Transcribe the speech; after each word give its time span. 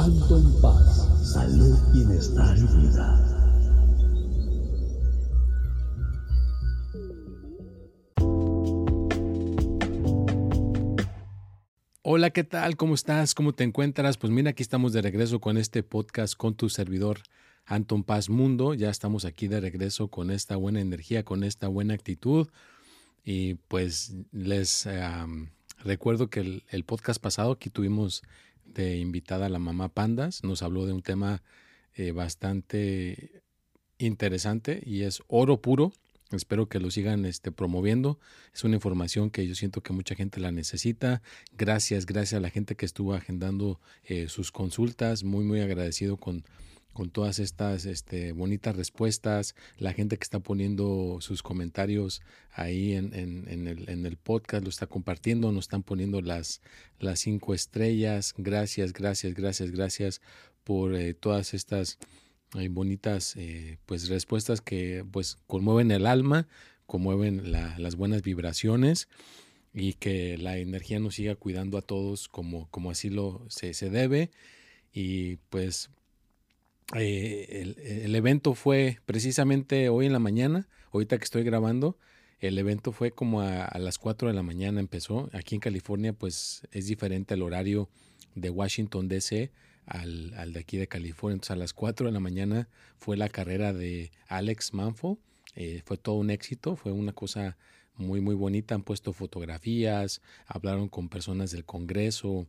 Anton 0.00 0.58
Paz, 0.62 1.30
salud, 1.34 1.78
bienestar 1.92 2.56
y 2.56 2.62
vida. 2.62 3.06
Hola, 12.00 12.30
¿qué 12.30 12.44
tal? 12.44 12.78
¿Cómo 12.78 12.94
estás? 12.94 13.34
¿Cómo 13.34 13.52
te 13.52 13.62
encuentras? 13.64 14.16
Pues 14.16 14.32
mira, 14.32 14.48
aquí 14.48 14.62
estamos 14.62 14.94
de 14.94 15.02
regreso 15.02 15.38
con 15.38 15.58
este 15.58 15.82
podcast 15.82 16.34
con 16.34 16.54
tu 16.54 16.70
servidor 16.70 17.18
Anton 17.66 18.02
Paz 18.02 18.30
Mundo. 18.30 18.72
Ya 18.72 18.88
estamos 18.88 19.26
aquí 19.26 19.48
de 19.48 19.60
regreso 19.60 20.08
con 20.08 20.30
esta 20.30 20.56
buena 20.56 20.80
energía, 20.80 21.26
con 21.26 21.44
esta 21.44 21.68
buena 21.68 21.92
actitud. 21.92 22.48
Y 23.22 23.56
pues 23.68 24.14
les 24.32 24.88
recuerdo 25.84 26.30
que 26.30 26.62
el, 26.68 26.84
podcast 26.84 27.20
pasado 27.20 27.52
aquí 27.52 27.68
tuvimos 27.68 28.22
de 28.74 28.96
invitada 28.98 29.48
la 29.48 29.58
mamá 29.58 29.88
Pandas. 29.88 30.42
Nos 30.44 30.62
habló 30.62 30.86
de 30.86 30.92
un 30.92 31.02
tema 31.02 31.42
eh, 31.94 32.12
bastante 32.12 33.42
interesante 33.98 34.82
y 34.84 35.02
es 35.02 35.22
oro 35.28 35.60
puro. 35.60 35.92
Espero 36.30 36.68
que 36.68 36.78
lo 36.78 36.90
sigan 36.90 37.24
este, 37.24 37.50
promoviendo. 37.50 38.20
Es 38.54 38.62
una 38.62 38.76
información 38.76 39.30
que 39.30 39.46
yo 39.46 39.54
siento 39.56 39.82
que 39.82 39.92
mucha 39.92 40.14
gente 40.14 40.38
la 40.38 40.52
necesita. 40.52 41.22
Gracias, 41.56 42.06
gracias 42.06 42.38
a 42.38 42.40
la 42.40 42.50
gente 42.50 42.76
que 42.76 42.86
estuvo 42.86 43.14
agendando 43.14 43.80
eh, 44.04 44.28
sus 44.28 44.52
consultas. 44.52 45.24
Muy, 45.24 45.44
muy 45.44 45.60
agradecido 45.60 46.18
con, 46.18 46.44
con 46.92 47.10
todas 47.10 47.38
estas 47.38 47.84
este, 47.86 48.32
bonitas 48.32 48.76
respuestas, 48.76 49.54
la 49.78 49.92
gente 49.92 50.16
que 50.16 50.24
está 50.24 50.40
poniendo 50.40 51.18
sus 51.20 51.42
comentarios 51.42 52.22
ahí 52.52 52.94
en, 52.94 53.14
en, 53.14 53.68
el, 53.68 53.88
en, 53.88 54.06
el, 54.06 54.16
podcast, 54.16 54.64
lo 54.64 54.70
está 54.70 54.86
compartiendo, 54.86 55.52
nos 55.52 55.64
están 55.64 55.82
poniendo 55.82 56.20
las, 56.20 56.60
las 56.98 57.20
cinco 57.20 57.54
estrellas. 57.54 58.34
Gracias, 58.36 58.92
gracias, 58.92 59.34
gracias, 59.34 59.70
gracias 59.70 60.20
por 60.64 60.94
eh, 60.94 61.14
todas 61.14 61.54
estas 61.54 61.98
bonitas 62.70 63.36
eh, 63.36 63.78
pues 63.86 64.08
respuestas 64.08 64.60
que 64.60 65.04
pues 65.10 65.38
conmueven 65.46 65.90
el 65.92 66.06
alma, 66.06 66.48
conmueven 66.86 67.52
las 67.52 67.94
buenas 67.96 68.22
vibraciones 68.22 69.08
y 69.72 69.92
que 69.94 70.36
la 70.36 70.58
energía 70.58 70.98
nos 70.98 71.14
siga 71.14 71.36
cuidando 71.36 71.78
a 71.78 71.82
todos 71.82 72.28
como, 72.28 72.68
como 72.70 72.90
así 72.90 73.08
lo 73.08 73.44
se, 73.48 73.74
se 73.74 73.90
debe. 73.90 74.30
Y 74.92 75.36
pues 75.50 75.90
eh, 76.96 77.74
el, 78.04 78.14
evento 78.16 78.54
fue 78.54 78.98
precisamente 79.06 79.88
hoy 79.88 80.06
en 80.06 80.12
la 80.12 80.18
mañana, 80.18 80.68
ahorita 80.92 81.18
que 81.18 81.24
estoy 81.24 81.44
grabando, 81.44 81.96
el 82.40 82.58
evento 82.58 82.92
fue 82.92 83.12
como 83.12 83.42
a, 83.42 83.78
las 83.78 83.98
4 83.98 84.28
de 84.28 84.34
la 84.34 84.42
mañana 84.42 84.80
empezó. 84.80 85.28
Aquí 85.32 85.54
en 85.54 85.60
California 85.60 86.12
pues 86.12 86.66
es 86.72 86.86
diferente 86.86 87.34
el 87.34 87.42
horario 87.42 87.88
de 88.34 88.50
Washington 88.50 89.08
DC 89.08 89.52
al, 89.86 90.52
de 90.52 90.60
aquí 90.60 90.78
de 90.78 90.88
California. 90.88 91.34
Entonces 91.34 91.52
a 91.52 91.56
las 91.56 91.74
4 91.74 92.06
de 92.06 92.12
la 92.12 92.20
mañana 92.20 92.68
fue 92.96 93.16
la 93.16 93.28
carrera 93.28 93.72
de 93.72 94.10
Alex 94.26 94.72
Manfo. 94.72 95.18
Eh, 95.54 95.82
fue 95.84 95.98
todo 95.98 96.16
un 96.16 96.30
éxito, 96.30 96.76
fue 96.76 96.92
una 96.92 97.12
cosa 97.12 97.56
muy, 97.94 98.20
muy 98.20 98.34
bonita. 98.34 98.74
Han 98.74 98.82
puesto 98.82 99.12
fotografías, 99.12 100.22
hablaron 100.46 100.88
con 100.88 101.08
personas 101.08 101.50
del 101.50 101.64
Congreso. 101.64 102.46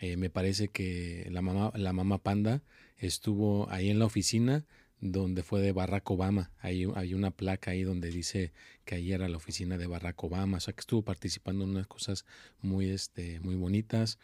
Eh, 0.00 0.16
me 0.16 0.30
parece 0.30 0.68
que 0.68 1.28
la 1.30 1.42
mamá, 1.42 1.72
la 1.76 1.92
mamá 1.92 2.18
Panda 2.18 2.62
estuvo 2.96 3.70
ahí 3.70 3.90
en 3.90 3.98
la 3.98 4.06
oficina 4.06 4.64
donde 5.00 5.42
fue 5.42 5.60
de 5.60 5.72
Barack 5.72 6.10
Obama. 6.10 6.50
Hay, 6.58 6.86
hay 6.94 7.14
una 7.14 7.30
placa 7.30 7.70
ahí 7.70 7.82
donde 7.82 8.10
dice 8.10 8.52
que 8.84 8.96
ahí 8.96 9.12
era 9.12 9.28
la 9.28 9.36
oficina 9.36 9.78
de 9.78 9.86
Barack 9.86 10.22
Obama. 10.24 10.58
O 10.58 10.60
sea 10.60 10.74
que 10.74 10.80
estuvo 10.80 11.02
participando 11.02 11.64
en 11.64 11.70
unas 11.70 11.86
cosas 11.86 12.24
muy, 12.60 12.90
este, 12.90 13.40
muy 13.40 13.56
bonitas. 13.56 14.18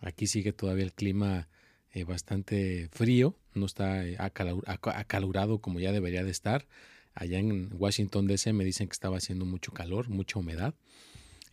Aquí 0.00 0.26
sigue 0.26 0.52
todavía 0.52 0.84
el 0.84 0.92
clima 0.92 1.48
eh, 1.92 2.04
bastante 2.04 2.88
frío, 2.90 3.36
no 3.54 3.66
está 3.66 4.06
eh, 4.06 4.16
acalurado 4.18 5.58
como 5.60 5.80
ya 5.80 5.92
debería 5.92 6.24
de 6.24 6.30
estar. 6.30 6.66
Allá 7.14 7.38
en 7.38 7.70
Washington 7.74 8.26
DC 8.26 8.52
me 8.54 8.64
dicen 8.64 8.88
que 8.88 8.94
estaba 8.94 9.18
haciendo 9.18 9.44
mucho 9.44 9.72
calor, 9.72 10.08
mucha 10.08 10.38
humedad. 10.38 10.74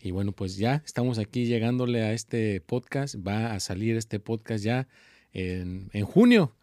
Y 0.02 0.12
bueno, 0.12 0.32
pues 0.32 0.58
ya 0.58 0.82
estamos 0.86 1.20
aquí 1.20 1.46
llegándole 1.46 2.04
a 2.04 2.14
este 2.14 2.62
podcast. 2.62 3.16
Va 3.16 3.54
a 3.54 3.60
salir 3.60 3.98
este 3.98 4.20
podcast 4.20 4.64
ya 4.64 4.88
en, 5.34 5.90
en 5.94 6.06
junio. 6.06 6.56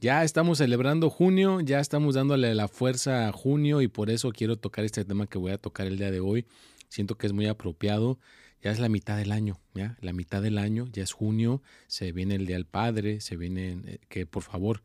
Ya 0.00 0.22
estamos 0.22 0.58
celebrando 0.58 1.10
junio, 1.10 1.60
ya 1.60 1.80
estamos 1.80 2.14
dándole 2.14 2.54
la 2.54 2.68
fuerza 2.68 3.28
a 3.28 3.32
junio 3.32 3.80
y 3.80 3.88
por 3.88 4.10
eso 4.10 4.30
quiero 4.32 4.56
tocar 4.56 4.84
este 4.84 5.04
tema 5.04 5.26
que 5.26 5.38
voy 5.38 5.52
a 5.52 5.58
tocar 5.58 5.86
el 5.86 5.98
día 5.98 6.10
de 6.10 6.20
hoy. 6.20 6.46
Siento 6.88 7.16
que 7.16 7.26
es 7.26 7.32
muy 7.32 7.46
apropiado 7.46 8.18
ya 8.64 8.70
es 8.70 8.78
la 8.78 8.88
mitad 8.88 9.18
del 9.18 9.30
año, 9.30 9.60
ya, 9.74 9.98
la 10.00 10.14
mitad 10.14 10.40
del 10.40 10.56
año, 10.56 10.88
ya 10.90 11.02
es 11.02 11.12
junio, 11.12 11.62
se 11.86 12.12
viene 12.12 12.36
el 12.36 12.46
Día 12.46 12.56
del 12.56 12.64
Padre, 12.64 13.20
se 13.20 13.36
viene, 13.36 13.78
eh, 13.84 13.98
que 14.08 14.24
por 14.24 14.42
favor, 14.42 14.82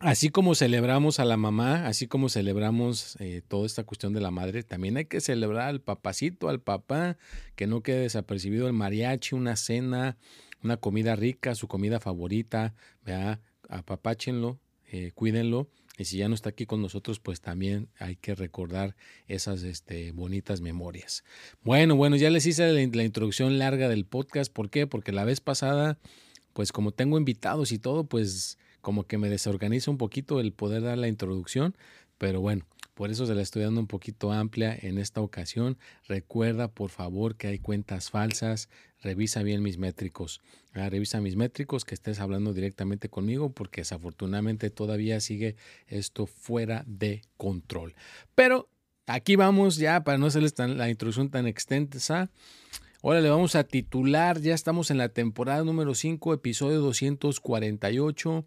así 0.00 0.30
como 0.30 0.54
celebramos 0.54 1.20
a 1.20 1.24
la 1.24 1.36
mamá, 1.36 1.86
así 1.86 2.06
como 2.06 2.28
celebramos 2.28 3.16
eh, 3.20 3.42
toda 3.46 3.66
esta 3.66 3.84
cuestión 3.84 4.12
de 4.12 4.20
la 4.20 4.30
madre, 4.30 4.62
también 4.62 4.96
hay 4.96 5.04
que 5.04 5.20
celebrar 5.20 5.68
al 5.68 5.80
papacito, 5.80 6.48
al 6.48 6.60
papá, 6.60 7.16
que 7.54 7.66
no 7.66 7.82
quede 7.82 8.00
desapercibido 8.00 8.66
el 8.66 8.72
mariachi, 8.72 9.34
una 9.34 9.56
cena, 9.56 10.16
una 10.62 10.78
comida 10.78 11.16
rica, 11.16 11.54
su 11.54 11.68
comida 11.68 12.00
favorita, 12.00 12.74
vea, 13.04 13.40
apapáchenlo, 13.68 14.58
eh, 14.90 15.12
cuídenlo 15.14 15.68
y 16.00 16.06
si 16.06 16.16
ya 16.16 16.28
no 16.30 16.34
está 16.34 16.48
aquí 16.48 16.64
con 16.64 16.80
nosotros, 16.80 17.20
pues 17.20 17.42
también 17.42 17.88
hay 17.98 18.16
que 18.16 18.34
recordar 18.34 18.96
esas 19.28 19.62
este, 19.64 20.12
bonitas 20.12 20.62
memorias. 20.62 21.24
Bueno, 21.62 21.94
bueno, 21.94 22.16
ya 22.16 22.30
les 22.30 22.46
hice 22.46 22.72
la, 22.72 22.90
la, 22.90 23.04
introducción 23.04 23.58
larga 23.58 23.86
del 23.90 24.06
podcast. 24.06 24.50
¿Por 24.50 24.70
qué? 24.70 24.86
Porque 24.86 25.12
la 25.12 25.24
vez 25.24 25.42
pasada, 25.42 25.98
pues 26.54 26.72
como 26.72 26.92
tengo 26.92 27.18
invitados 27.18 27.70
y 27.70 27.78
todo, 27.78 28.04
pues 28.04 28.56
como 28.80 29.04
que 29.04 29.18
me 29.18 29.28
desorganiza 29.28 29.90
un 29.90 29.98
poquito 29.98 30.40
el 30.40 30.52
poder 30.52 30.82
dar 30.82 30.98
la 30.98 31.08
introducción. 31.08 31.76
Pero 32.18 32.40
bueno, 32.40 32.66
por 33.00 33.10
eso 33.10 33.24
se 33.24 33.34
la 33.34 33.40
estoy 33.40 33.62
dando 33.62 33.80
un 33.80 33.86
poquito 33.86 34.30
amplia 34.30 34.76
en 34.78 34.98
esta 34.98 35.22
ocasión. 35.22 35.78
Recuerda, 36.06 36.68
por 36.68 36.90
favor, 36.90 37.36
que 37.36 37.46
hay 37.46 37.58
cuentas 37.58 38.10
falsas. 38.10 38.68
Revisa 39.02 39.42
bien 39.42 39.62
mis 39.62 39.78
métricos. 39.78 40.42
Ah, 40.74 40.90
revisa 40.90 41.20
mis 41.22 41.34
métricos, 41.34 41.86
que 41.86 41.94
estés 41.94 42.20
hablando 42.20 42.52
directamente 42.52 43.08
conmigo, 43.08 43.52
porque 43.52 43.80
desafortunadamente 43.80 44.68
todavía 44.68 45.18
sigue 45.20 45.56
esto 45.86 46.26
fuera 46.26 46.84
de 46.86 47.22
control. 47.38 47.94
Pero 48.34 48.68
aquí 49.06 49.34
vamos 49.34 49.76
ya, 49.76 50.04
para 50.04 50.18
no 50.18 50.26
hacerles 50.26 50.52
tan, 50.52 50.76
la 50.76 50.90
introducción 50.90 51.30
tan 51.30 51.46
extensa. 51.46 52.30
Ahora 53.02 53.22
le 53.22 53.30
vamos 53.30 53.54
a 53.54 53.64
titular, 53.64 54.42
ya 54.42 54.52
estamos 54.52 54.90
en 54.90 54.98
la 54.98 55.08
temporada 55.08 55.64
número 55.64 55.94
5, 55.94 56.34
episodio 56.34 56.80
248. 56.80 58.44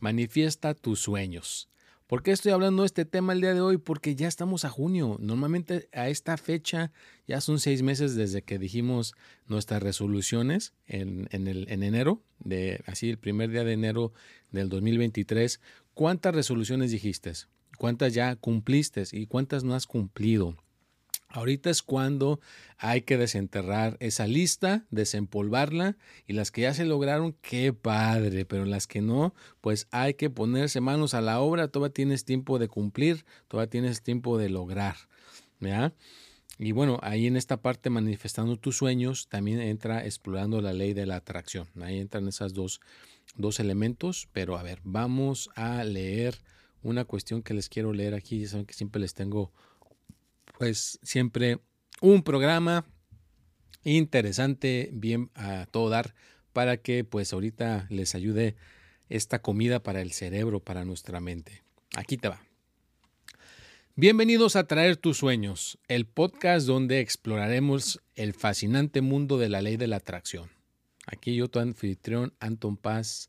Manifiesta 0.00 0.74
tus 0.74 0.98
sueños. 0.98 1.68
¿Por 2.08 2.24
qué 2.24 2.32
estoy 2.32 2.50
hablando 2.50 2.82
de 2.82 2.86
este 2.86 3.04
tema 3.04 3.32
el 3.32 3.40
día 3.40 3.54
de 3.54 3.60
hoy? 3.60 3.76
Porque 3.76 4.16
ya 4.16 4.26
estamos 4.26 4.64
a 4.64 4.70
junio. 4.70 5.18
Normalmente 5.20 5.88
a 5.92 6.08
esta 6.08 6.36
fecha 6.36 6.90
ya 7.28 7.40
son 7.40 7.60
seis 7.60 7.82
meses 7.82 8.16
desde 8.16 8.42
que 8.42 8.58
dijimos 8.58 9.14
nuestras 9.46 9.80
resoluciones 9.80 10.74
en, 10.88 11.28
enero, 11.30 12.24
de, 12.40 12.82
así 12.86 13.08
el 13.08 13.18
primer 13.18 13.50
día 13.50 13.62
de 13.62 13.74
enero 13.74 14.12
del 14.50 14.68
2023. 14.68 15.60
¿Cuántas 15.94 16.34
resoluciones 16.34 16.90
dijiste? 16.90 17.32
¿Cuántas 17.78 18.12
ya 18.12 18.34
cumpliste 18.34 19.04
y 19.12 19.26
cuántas 19.26 19.62
no 19.62 19.76
has 19.76 19.86
cumplido? 19.86 20.56
Ahorita 21.32 21.70
es 21.70 21.82
cuando 21.82 22.40
hay 22.76 23.02
que 23.02 23.16
desenterrar 23.16 23.96
esa 24.00 24.26
lista, 24.26 24.84
desempolvarla 24.90 25.96
y 26.26 26.34
las 26.34 26.50
que 26.50 26.62
ya 26.62 26.74
se 26.74 26.84
lograron, 26.84 27.34
qué 27.40 27.72
padre, 27.72 28.44
pero 28.44 28.66
las 28.66 28.86
que 28.86 29.00
no, 29.00 29.34
pues 29.62 29.88
hay 29.90 30.14
que 30.14 30.28
ponerse 30.28 30.80
manos 30.82 31.14
a 31.14 31.22
la 31.22 31.40
obra, 31.40 31.68
todavía 31.68 31.94
tienes 31.94 32.26
tiempo 32.26 32.58
de 32.58 32.68
cumplir, 32.68 33.24
todavía 33.48 33.70
tienes 33.70 34.02
tiempo 34.02 34.36
de 34.36 34.50
lograr. 34.50 34.96
¿ya? 35.60 35.94
Y 36.58 36.72
bueno, 36.72 36.98
ahí 37.02 37.26
en 37.26 37.36
esta 37.36 37.62
parte 37.62 37.88
manifestando 37.88 38.56
tus 38.56 38.76
sueños 38.76 39.28
también 39.28 39.60
entra 39.60 40.04
explorando 40.04 40.60
la 40.60 40.72
ley 40.72 40.92
de 40.92 41.06
la 41.06 41.16
atracción. 41.16 41.66
Ahí 41.80 41.98
entran 41.98 42.28
esas 42.28 42.52
dos, 42.52 42.80
dos 43.36 43.58
elementos, 43.58 44.28
pero 44.32 44.58
a 44.58 44.62
ver, 44.62 44.80
vamos 44.84 45.50
a 45.54 45.82
leer 45.82 46.36
una 46.82 47.04
cuestión 47.04 47.42
que 47.42 47.54
les 47.54 47.68
quiero 47.68 47.92
leer 47.92 48.14
aquí. 48.14 48.40
Ya 48.40 48.48
saben 48.48 48.66
que 48.66 48.74
siempre 48.74 49.00
les 49.00 49.14
tengo, 49.14 49.50
pues 50.52 50.98
siempre 51.02 51.58
un 52.00 52.22
programa 52.22 52.86
interesante, 53.84 54.90
bien 54.92 55.30
a 55.34 55.66
todo 55.70 55.90
dar, 55.90 56.14
para 56.52 56.76
que 56.76 57.04
pues 57.04 57.32
ahorita 57.32 57.86
les 57.90 58.14
ayude 58.14 58.56
esta 59.08 59.40
comida 59.40 59.82
para 59.82 60.00
el 60.00 60.12
cerebro, 60.12 60.60
para 60.60 60.84
nuestra 60.84 61.20
mente. 61.20 61.62
Aquí 61.94 62.16
te 62.16 62.28
va. 62.28 62.42
Bienvenidos 63.94 64.56
a 64.56 64.66
Traer 64.66 64.96
tus 64.96 65.18
sueños, 65.18 65.78
el 65.86 66.06
podcast 66.06 66.66
donde 66.66 67.00
exploraremos 67.00 68.00
el 68.14 68.32
fascinante 68.32 69.02
mundo 69.02 69.36
de 69.36 69.50
la 69.50 69.60
ley 69.60 69.76
de 69.76 69.86
la 69.86 69.96
atracción. 69.96 70.48
Aquí 71.06 71.34
yo, 71.34 71.48
tu 71.48 71.58
anfitrión, 71.58 72.32
Anton 72.40 72.76
Paz, 72.76 73.28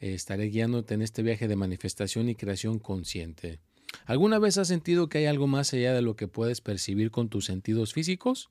eh, 0.00 0.12
estaré 0.12 0.46
guiándote 0.46 0.94
en 0.94 1.02
este 1.02 1.22
viaje 1.22 1.48
de 1.48 1.56
manifestación 1.56 2.28
y 2.28 2.34
creación 2.34 2.78
consciente. 2.78 3.60
¿Alguna 4.04 4.38
vez 4.38 4.58
has 4.58 4.68
sentido 4.68 5.08
que 5.08 5.18
hay 5.18 5.26
algo 5.26 5.46
más 5.46 5.72
allá 5.72 5.94
de 5.94 6.02
lo 6.02 6.16
que 6.16 6.28
puedes 6.28 6.60
percibir 6.60 7.10
con 7.10 7.28
tus 7.28 7.44
sentidos 7.44 7.92
físicos? 7.92 8.50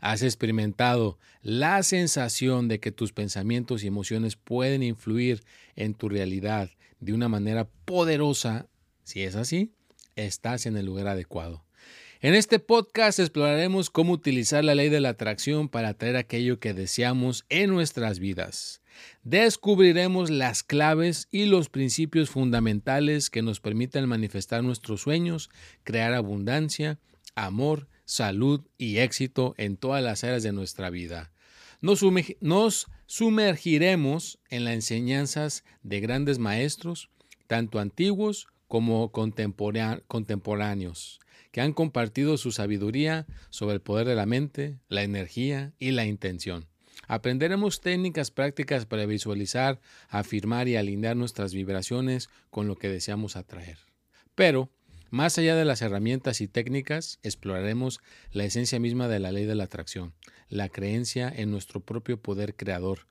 ¿Has 0.00 0.22
experimentado 0.22 1.18
la 1.42 1.82
sensación 1.82 2.68
de 2.68 2.80
que 2.80 2.90
tus 2.90 3.12
pensamientos 3.12 3.84
y 3.84 3.86
emociones 3.86 4.36
pueden 4.36 4.82
influir 4.82 5.42
en 5.76 5.94
tu 5.94 6.08
realidad 6.08 6.70
de 7.00 7.12
una 7.12 7.28
manera 7.28 7.68
poderosa? 7.84 8.66
Si 9.04 9.22
es 9.22 9.36
así, 9.36 9.72
estás 10.16 10.64
en 10.64 10.76
el 10.76 10.86
lugar 10.86 11.06
adecuado. 11.08 11.64
En 12.22 12.34
este 12.34 12.58
podcast 12.58 13.18
exploraremos 13.18 13.88
cómo 13.88 14.12
utilizar 14.12 14.62
la 14.62 14.74
ley 14.74 14.90
de 14.90 15.00
la 15.00 15.08
atracción 15.08 15.70
para 15.70 15.88
atraer 15.88 16.16
aquello 16.16 16.60
que 16.60 16.74
deseamos 16.74 17.46
en 17.48 17.70
nuestras 17.70 18.18
vidas. 18.18 18.82
Descubriremos 19.22 20.28
las 20.28 20.62
claves 20.62 21.28
y 21.30 21.46
los 21.46 21.70
principios 21.70 22.28
fundamentales 22.28 23.30
que 23.30 23.40
nos 23.40 23.60
permiten 23.60 24.06
manifestar 24.06 24.62
nuestros 24.62 25.00
sueños, 25.00 25.48
crear 25.82 26.12
abundancia, 26.12 26.98
amor, 27.36 27.88
salud 28.04 28.66
y 28.76 28.98
éxito 28.98 29.54
en 29.56 29.78
todas 29.78 30.04
las 30.04 30.22
áreas 30.22 30.42
de 30.42 30.52
nuestra 30.52 30.90
vida. 30.90 31.32
Nos, 31.80 32.04
sumergiremos 33.06 34.38
en 34.50 34.64
las 34.64 34.74
enseñanzas 34.74 35.64
de 35.82 36.00
grandes 36.00 36.38
maestros, 36.38 37.08
tanto 37.46 37.78
antiguos 37.78 38.46
como 38.68 39.10
contemporáneos, 39.10 41.18
que 41.50 41.60
han 41.60 41.72
compartido 41.72 42.36
su 42.36 42.52
sabiduría 42.52 43.26
sobre 43.50 43.74
el 43.74 43.80
poder 43.80 44.06
de 44.06 44.14
la 44.14 44.26
mente, 44.26 44.78
la 44.88 45.02
energía 45.02 45.72
y 45.78 45.90
la 45.90 46.06
intención. 46.06 46.66
Aprenderemos 47.08 47.80
técnicas 47.80 48.30
prácticas 48.30 48.86
para 48.86 49.06
visualizar, 49.06 49.80
afirmar 50.08 50.68
y 50.68 50.76
alinear 50.76 51.16
nuestras 51.16 51.52
vibraciones 51.52 52.28
con 52.50 52.68
lo 52.68 52.76
que 52.76 52.88
deseamos 52.88 53.36
atraer. 53.36 53.78
Pero, 54.34 54.70
más 55.10 55.36
allá 55.36 55.56
de 55.56 55.64
las 55.64 55.82
herramientas 55.82 56.40
y 56.40 56.46
técnicas, 56.46 57.18
exploraremos 57.24 57.98
la 58.30 58.44
esencia 58.44 58.78
misma 58.78 59.08
de 59.08 59.18
la 59.18 59.32
ley 59.32 59.44
de 59.44 59.56
la 59.56 59.64
atracción, 59.64 60.14
la 60.48 60.68
creencia 60.68 61.32
en 61.34 61.50
nuestro 61.50 61.80
propio 61.80 62.22
poder 62.22 62.54
creador, 62.54 63.08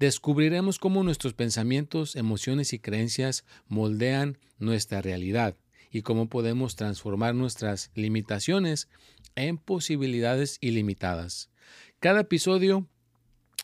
descubriremos 0.00 0.78
cómo 0.78 1.04
nuestros 1.04 1.34
pensamientos, 1.34 2.16
emociones 2.16 2.72
y 2.72 2.80
creencias 2.80 3.44
moldean 3.68 4.38
nuestra 4.58 5.02
realidad 5.02 5.56
y 5.96 6.02
cómo 6.02 6.28
podemos 6.28 6.76
transformar 6.76 7.34
nuestras 7.34 7.90
limitaciones 7.94 8.86
en 9.34 9.56
posibilidades 9.56 10.58
ilimitadas. 10.60 11.48
Cada 12.00 12.20
episodio 12.20 12.86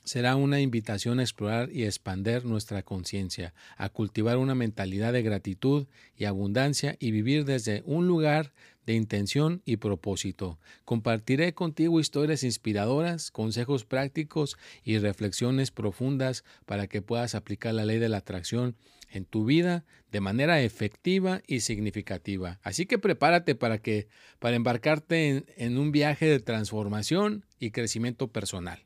será 0.05 0.34
una 0.37 0.58
invitación 0.62 1.20
a 1.20 1.25
explorar 1.25 1.69
y 1.70 1.84
expander 1.84 2.46
nuestra 2.46 2.82
conciencia, 2.84 3.52
a 3.76 3.90
cultivar 3.90 4.38
una 4.38 4.55
mentalidad 4.55 5.12
de 5.12 5.20
gratitud 5.20 5.88
y 6.17 6.25
abundancia 6.25 6.96
y 6.99 7.11
vivir 7.11 7.44
desde 7.44 7.82
un 7.84 8.08
lugar 8.08 8.55
de 8.87 8.94
intención 8.94 9.61
y 9.67 9.76
propósito. 9.76 10.58
Compartiré 10.87 11.52
contigo 11.52 12.00
historias 12.00 12.44
inspiradoras, 12.44 13.31
consejos 13.31 13.85
prácticos 13.85 14.56
y 14.85 14.96
reflexiones 14.96 15.70
profundas 15.70 16.44
para 16.64 16.87
que 16.87 17.02
puedas 17.02 17.35
aplicar 17.35 17.75
la 17.75 17.85
ley 17.85 17.99
de 17.99 18.08
la 18.08 18.19
atracción 18.19 18.75
en 19.12 19.25
tu 19.25 19.44
vida 19.44 19.85
de 20.11 20.20
manera 20.20 20.61
efectiva 20.62 21.43
y 21.47 21.61
significativa. 21.61 22.59
Así 22.62 22.87
que 22.87 22.99
prepárate 22.99 23.55
para 23.55 23.79
que 23.79 24.09
para 24.38 24.56
embarcarte 24.56 25.29
en, 25.29 25.47
en 25.56 25.79
un 25.79 25.93
viaje 25.93 26.26
de 26.26 26.41
transformación 26.41 27.44
y 27.59 27.70
crecimiento 27.70 28.29
personal. 28.29 28.85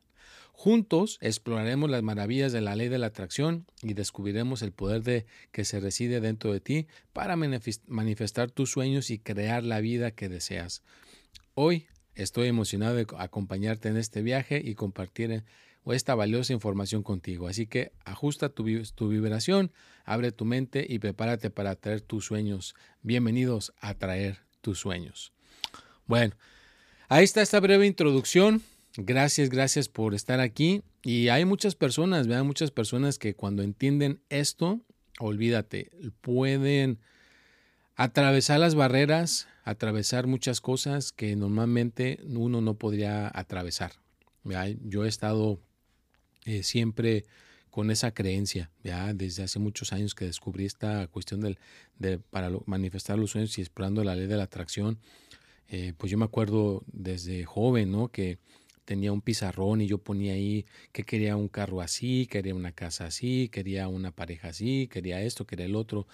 Juntos 0.59 1.19
exploraremos 1.21 1.91
las 1.91 2.03
maravillas 2.03 2.51
de 2.51 2.63
la 2.63 2.77
ley 2.77 2.89
de 2.89 2.97
la 2.97 3.09
atracción 3.09 3.67
y 3.83 3.93
descubriremos 3.93 4.63
el 4.63 4.73
poder 4.73 5.03
de 5.03 5.27
que 5.53 5.67
se 5.67 5.81
reside 5.81 6.23
dentro 6.23 6.51
de 6.51 6.61
ti 6.61 6.87
para 7.13 7.37
manifestar 7.37 8.51
tus 8.51 8.71
sueños 8.71 9.11
y 9.11 9.19
crear 9.19 9.65
la 9.65 9.81
vida 9.81 10.13
que 10.13 10.31
deseas. 10.31 10.83
Hoy 11.53 11.89
estoy 12.15 12.49
emocionado 12.49 12.97
de 12.97 13.07
acompañarte 13.19 13.91
en 13.91 13.99
este 13.99 14.23
viaje 14.23 14.63
y 14.65 14.75
compartir 14.75 15.45
eh, 15.87 15.97
esta 15.97 16.15
valiosa 16.15 16.53
información 16.53 17.03
contigo. 17.03 17.49
Así 17.49 17.67
que 17.67 17.93
ajusta 18.05 18.49
tu, 18.49 18.65
vibración, 18.65 19.73
abre 20.05 20.33
tu 20.33 20.45
mente 20.45 20.87
y 20.89 20.99
prepárate 20.99 21.51
para 21.51 21.71
atraer 21.71 22.01
tus 22.01 22.25
sueños. 22.27 22.75
Bienvenidos 23.03 23.73
a 23.81 23.95
traer 23.95 24.41
tus 24.61 24.79
sueños. 24.79 25.33
Bueno, 26.07 26.35
ahí 27.09 27.25
está 27.25 27.43
esta 27.43 27.61
breve 27.61 27.87
introducción. 27.87 28.63
Gracias, 28.97 29.51
gracias 29.51 29.89
por 29.89 30.15
estar 30.15 30.41
aquí. 30.41 30.83
Y 31.03 31.29
hay 31.29 31.45
muchas 31.45 31.75
personas, 31.75 32.27
vean, 32.27 32.47
muchas 32.47 32.71
personas 32.71 33.19
que 33.19 33.35
cuando 33.35 33.63
entienden 33.63 34.21
esto, 34.29 34.81
olvídate, 35.21 35.91
pueden 36.21 36.99
atravesar 37.95 38.61
las 38.61 38.75
barreras, 38.75 39.49
atravesar 39.65 40.27
muchas 40.27 40.61
cosas 40.61 41.13
que 41.13 41.37
normalmente 41.37 42.21
uno 42.27 42.61
no 42.61 42.75
podría 42.75 43.31
atravesar. 43.33 43.93
Yo 44.85 45.05
he 45.05 45.09
estado 45.09 45.61
eh, 46.47 46.63
siempre 46.63 47.27
con 47.71 47.91
esa 47.91 48.15
creencia, 48.15 48.71
ya 48.83 49.13
desde 49.13 49.43
hace 49.43 49.59
muchos 49.59 49.93
años 49.93 50.15
que 50.15 50.25
descubrí 50.25 50.65
esta 50.65 51.07
cuestión 51.09 51.43
del, 51.43 51.59
de, 51.99 52.19
para 52.19 52.51
manifestar 52.65 53.19
los 53.19 53.33
sueños 53.33 53.59
y 53.59 53.61
explorando 53.61 54.03
la 54.03 54.15
ley 54.15 54.27
de 54.27 54.37
la 54.39 54.45
atracción. 54.45 54.99
Eh, 55.69 55.93
pues 55.99 56.11
yo 56.11 56.17
me 56.17 56.25
acuerdo 56.25 56.85
desde 56.87 57.45
joven, 57.45 57.91
¿no? 57.91 58.09
Que 58.09 58.39
tenía 58.87 59.13
un 59.13 59.21
pizarrón 59.21 59.83
y 59.83 59.89
yo 59.89 59.99
ponía 59.99 60.33
ahí 60.33 60.65
que 60.93 61.03
quería 61.03 61.37
un 61.37 61.49
carro 61.49 61.83
así, 61.83 62.27
quería 62.31 62.55
una 62.55 62.73
casa 62.73 63.07
así, 63.07 63.51
quería 63.51 63.89
una 63.89 64.13
pareja 64.13 64.49
así, 64.49 64.89
quería 64.89 65.21
esto, 65.21 65.47
quería 65.47 65.67
el 65.67 65.77
otro. 65.77 66.07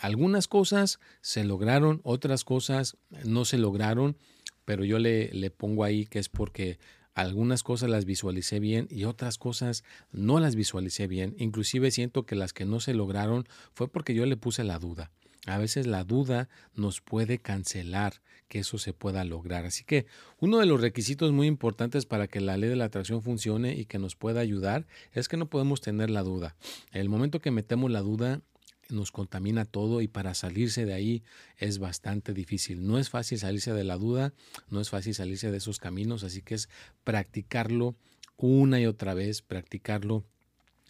Algunas 0.00 0.48
cosas 0.48 0.98
se 1.20 1.44
lograron, 1.44 2.00
otras 2.02 2.44
cosas 2.44 2.96
no 3.24 3.44
se 3.44 3.58
lograron, 3.58 4.16
pero 4.64 4.84
yo 4.84 4.98
le, 4.98 5.28
le 5.32 5.50
pongo 5.50 5.84
ahí 5.84 6.06
que 6.06 6.18
es 6.18 6.28
porque 6.28 6.78
algunas 7.18 7.64
cosas 7.64 7.90
las 7.90 8.04
visualicé 8.04 8.60
bien 8.60 8.86
y 8.92 9.02
otras 9.02 9.38
cosas 9.38 9.82
no 10.12 10.38
las 10.38 10.54
visualicé 10.54 11.08
bien. 11.08 11.34
Inclusive 11.38 11.90
siento 11.90 12.24
que 12.24 12.36
las 12.36 12.52
que 12.52 12.64
no 12.64 12.78
se 12.78 12.94
lograron 12.94 13.48
fue 13.74 13.88
porque 13.88 14.14
yo 14.14 14.24
le 14.24 14.36
puse 14.36 14.62
la 14.62 14.78
duda. 14.78 15.10
A 15.46 15.58
veces 15.58 15.88
la 15.88 16.04
duda 16.04 16.48
nos 16.76 17.00
puede 17.00 17.38
cancelar 17.38 18.22
que 18.46 18.60
eso 18.60 18.78
se 18.78 18.92
pueda 18.92 19.24
lograr. 19.24 19.66
Así 19.66 19.82
que 19.82 20.06
uno 20.38 20.58
de 20.58 20.66
los 20.66 20.80
requisitos 20.80 21.32
muy 21.32 21.48
importantes 21.48 22.06
para 22.06 22.28
que 22.28 22.40
la 22.40 22.56
ley 22.56 22.70
de 22.70 22.76
la 22.76 22.84
atracción 22.84 23.20
funcione 23.20 23.74
y 23.74 23.86
que 23.86 23.98
nos 23.98 24.14
pueda 24.14 24.38
ayudar 24.38 24.86
es 25.12 25.26
que 25.26 25.36
no 25.36 25.46
podemos 25.46 25.80
tener 25.80 26.10
la 26.10 26.22
duda. 26.22 26.54
El 26.92 27.08
momento 27.08 27.40
que 27.40 27.50
metemos 27.50 27.90
la 27.90 28.00
duda 28.00 28.42
nos 28.88 29.12
contamina 29.12 29.64
todo 29.64 30.00
y 30.00 30.08
para 30.08 30.34
salirse 30.34 30.84
de 30.84 30.94
ahí 30.94 31.22
es 31.56 31.78
bastante 31.78 32.32
difícil. 32.32 32.86
No 32.86 32.98
es 32.98 33.10
fácil 33.10 33.38
salirse 33.38 33.72
de 33.72 33.84
la 33.84 33.96
duda, 33.96 34.32
no 34.70 34.80
es 34.80 34.90
fácil 34.90 35.14
salirse 35.14 35.50
de 35.50 35.58
esos 35.58 35.78
caminos, 35.78 36.24
así 36.24 36.42
que 36.42 36.54
es 36.54 36.68
practicarlo 37.04 37.96
una 38.36 38.80
y 38.80 38.86
otra 38.86 39.14
vez, 39.14 39.42
practicarlo 39.42 40.24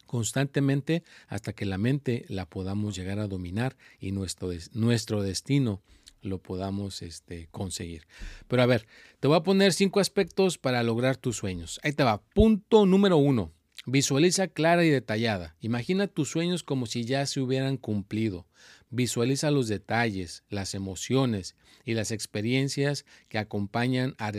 constantemente 0.06 1.04
hasta 1.28 1.52
que 1.52 1.66
la 1.66 1.78
mente 1.78 2.24
la 2.28 2.46
podamos 2.46 2.96
llegar 2.96 3.18
a 3.18 3.28
dominar 3.28 3.76
y 4.00 4.12
nuestro, 4.12 4.50
nuestro 4.72 5.22
destino 5.22 5.82
lo 6.22 6.38
podamos 6.38 7.02
este, 7.02 7.48
conseguir. 7.50 8.06
Pero 8.48 8.62
a 8.62 8.66
ver, 8.66 8.86
te 9.20 9.28
voy 9.28 9.36
a 9.36 9.42
poner 9.42 9.72
cinco 9.72 10.00
aspectos 10.00 10.58
para 10.58 10.82
lograr 10.82 11.16
tus 11.16 11.36
sueños. 11.36 11.78
Ahí 11.82 11.92
te 11.92 12.04
va. 12.04 12.20
Punto 12.20 12.86
número 12.86 13.16
uno. 13.18 13.52
Visualiza 13.90 14.48
clara 14.48 14.84
y 14.84 14.90
detallada. 14.90 15.56
Imagina 15.62 16.08
tus 16.08 16.28
sueños 16.28 16.62
como 16.62 16.84
si 16.84 17.04
ya 17.04 17.24
se 17.24 17.40
hubieran 17.40 17.78
cumplido. 17.78 18.46
Visualiza 18.90 19.50
los 19.50 19.66
detalles, 19.66 20.44
las 20.50 20.74
emociones 20.74 21.56
y 21.86 21.94
las 21.94 22.10
experiencias 22.10 23.06
que 23.30 23.38
acompañan 23.38 24.14
a, 24.18 24.30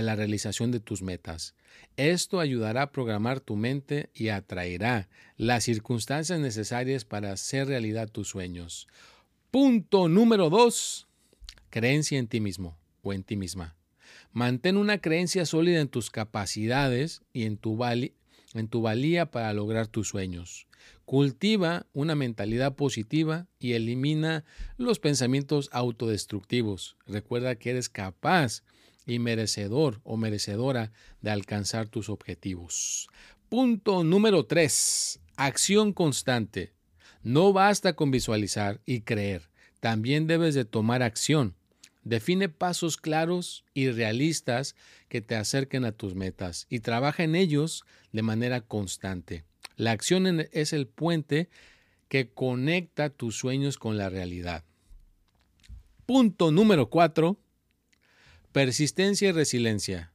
la 0.00 0.16
realización 0.16 0.72
de 0.72 0.80
tus 0.80 1.02
metas. 1.02 1.54
Esto 1.96 2.40
ayudará 2.40 2.82
a 2.82 2.90
programar 2.90 3.38
tu 3.38 3.54
mente 3.54 4.10
y 4.12 4.30
atraerá 4.30 5.08
las 5.36 5.62
circunstancias 5.62 6.40
necesarias 6.40 7.04
para 7.04 7.30
hacer 7.30 7.68
realidad 7.68 8.08
tus 8.08 8.26
sueños. 8.26 8.88
Punto 9.52 10.08
número 10.08 10.50
dos. 10.50 11.06
Creencia 11.70 12.18
en 12.18 12.26
ti 12.26 12.40
mismo 12.40 12.76
o 13.02 13.12
en 13.12 13.22
ti 13.22 13.36
misma. 13.36 13.76
Mantén 14.32 14.76
una 14.76 14.98
creencia 14.98 15.46
sólida 15.46 15.80
en 15.80 15.88
tus 15.88 16.10
capacidades 16.10 17.22
y 17.32 17.44
en 17.44 17.56
tu, 17.56 17.76
en 18.58 18.68
tu 18.68 18.82
valía 18.82 19.30
para 19.30 19.52
lograr 19.52 19.86
tus 19.86 20.08
sueños. 20.08 20.66
Cultiva 21.04 21.86
una 21.92 22.14
mentalidad 22.14 22.74
positiva 22.74 23.46
y 23.58 23.72
elimina 23.72 24.44
los 24.76 24.98
pensamientos 24.98 25.68
autodestructivos. 25.72 26.96
Recuerda 27.06 27.56
que 27.56 27.70
eres 27.70 27.88
capaz 27.88 28.62
y 29.06 29.18
merecedor 29.18 30.00
o 30.04 30.16
merecedora 30.16 30.92
de 31.22 31.30
alcanzar 31.30 31.88
tus 31.88 32.08
objetivos. 32.08 33.08
Punto 33.48 34.04
número 34.04 34.44
3. 34.44 35.20
Acción 35.36 35.92
constante. 35.92 36.72
No 37.22 37.52
basta 37.52 37.94
con 37.94 38.10
visualizar 38.10 38.80
y 38.84 39.00
creer, 39.00 39.50
también 39.80 40.26
debes 40.26 40.54
de 40.54 40.64
tomar 40.64 41.02
acción. 41.02 41.54
Define 42.08 42.48
pasos 42.48 42.96
claros 42.96 43.66
y 43.74 43.90
realistas 43.90 44.74
que 45.10 45.20
te 45.20 45.36
acerquen 45.36 45.84
a 45.84 45.92
tus 45.92 46.14
metas 46.14 46.66
y 46.70 46.80
trabaja 46.80 47.22
en 47.22 47.34
ellos 47.34 47.84
de 48.12 48.22
manera 48.22 48.62
constante. 48.62 49.44
La 49.76 49.90
acción 49.90 50.40
es 50.52 50.72
el 50.72 50.86
puente 50.86 51.50
que 52.08 52.30
conecta 52.30 53.10
tus 53.10 53.36
sueños 53.36 53.76
con 53.76 53.98
la 53.98 54.08
realidad. 54.08 54.64
Punto 56.06 56.50
número 56.50 56.88
4. 56.88 57.38
Persistencia 58.52 59.28
y 59.28 59.32
resiliencia. 59.32 60.10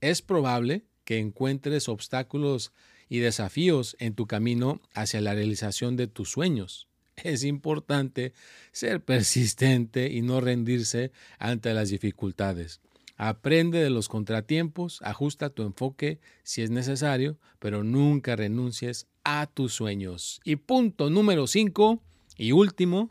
Es 0.00 0.22
probable 0.22 0.82
que 1.04 1.18
encuentres 1.18 1.88
obstáculos 1.88 2.72
y 3.08 3.20
desafíos 3.20 3.94
en 4.00 4.16
tu 4.16 4.26
camino 4.26 4.82
hacia 4.94 5.20
la 5.20 5.32
realización 5.32 5.94
de 5.94 6.08
tus 6.08 6.28
sueños. 6.28 6.88
Es 7.22 7.44
importante 7.44 8.32
ser 8.72 9.02
persistente 9.02 10.10
y 10.10 10.22
no 10.22 10.40
rendirse 10.40 11.12
ante 11.38 11.72
las 11.74 11.88
dificultades. 11.88 12.80
Aprende 13.16 13.82
de 13.82 13.88
los 13.88 14.08
contratiempos, 14.08 15.00
ajusta 15.02 15.48
tu 15.48 15.62
enfoque 15.62 16.20
si 16.42 16.60
es 16.60 16.70
necesario, 16.70 17.38
pero 17.58 17.82
nunca 17.82 18.36
renuncies 18.36 19.06
a 19.24 19.46
tus 19.46 19.72
sueños. 19.72 20.40
Y 20.44 20.56
punto 20.56 21.08
número 21.08 21.46
5 21.46 22.02
y 22.36 22.52
último, 22.52 23.10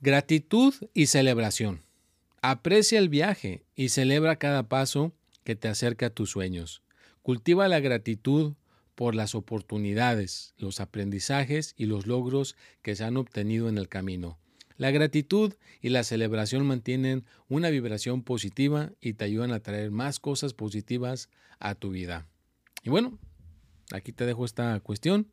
gratitud 0.00 0.74
y 0.92 1.06
celebración. 1.06 1.80
Aprecia 2.42 2.98
el 2.98 3.08
viaje 3.08 3.64
y 3.74 3.88
celebra 3.88 4.36
cada 4.36 4.68
paso 4.68 5.14
que 5.44 5.56
te 5.56 5.68
acerca 5.68 6.06
a 6.06 6.10
tus 6.10 6.30
sueños. 6.30 6.82
Cultiva 7.22 7.68
la 7.68 7.80
gratitud 7.80 8.52
por 8.94 9.14
las 9.14 9.34
oportunidades, 9.34 10.54
los 10.58 10.80
aprendizajes 10.80 11.74
y 11.76 11.86
los 11.86 12.06
logros 12.06 12.56
que 12.82 12.96
se 12.96 13.04
han 13.04 13.16
obtenido 13.16 13.68
en 13.68 13.78
el 13.78 13.88
camino. 13.88 14.38
La 14.76 14.90
gratitud 14.90 15.54
y 15.80 15.90
la 15.90 16.02
celebración 16.02 16.66
mantienen 16.66 17.24
una 17.48 17.70
vibración 17.70 18.22
positiva 18.22 18.92
y 19.00 19.14
te 19.14 19.24
ayudan 19.24 19.52
a 19.52 19.60
traer 19.60 19.90
más 19.90 20.18
cosas 20.18 20.52
positivas 20.52 21.28
a 21.60 21.74
tu 21.74 21.90
vida. 21.90 22.26
Y 22.82 22.90
bueno, 22.90 23.18
aquí 23.92 24.12
te 24.12 24.26
dejo 24.26 24.44
esta 24.44 24.78
cuestión. 24.80 25.30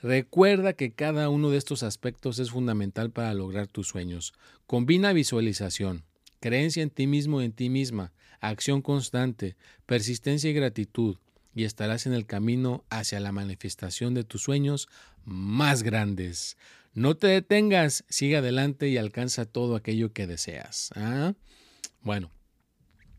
Recuerda 0.00 0.72
que 0.72 0.92
cada 0.92 1.28
uno 1.28 1.50
de 1.50 1.58
estos 1.58 1.82
aspectos 1.82 2.38
es 2.38 2.50
fundamental 2.50 3.10
para 3.10 3.34
lograr 3.34 3.66
tus 3.66 3.88
sueños. 3.88 4.32
Combina 4.66 5.12
visualización, 5.12 6.04
creencia 6.40 6.82
en 6.82 6.90
ti 6.90 7.06
mismo 7.06 7.42
en 7.42 7.52
ti 7.52 7.68
misma, 7.68 8.12
acción 8.40 8.80
constante, 8.80 9.56
persistencia 9.86 10.48
y 10.48 10.54
gratitud, 10.54 11.16
y 11.58 11.64
estarás 11.64 12.06
en 12.06 12.12
el 12.12 12.24
camino 12.24 12.84
hacia 12.88 13.18
la 13.18 13.32
manifestación 13.32 14.14
de 14.14 14.22
tus 14.22 14.42
sueños 14.42 14.88
más 15.24 15.82
grandes. 15.82 16.56
No 16.94 17.16
te 17.16 17.26
detengas, 17.26 18.04
sigue 18.08 18.36
adelante 18.36 18.88
y 18.88 18.96
alcanza 18.96 19.44
todo 19.44 19.74
aquello 19.74 20.12
que 20.12 20.28
deseas. 20.28 20.90
¿ah? 20.94 21.34
Bueno, 22.00 22.30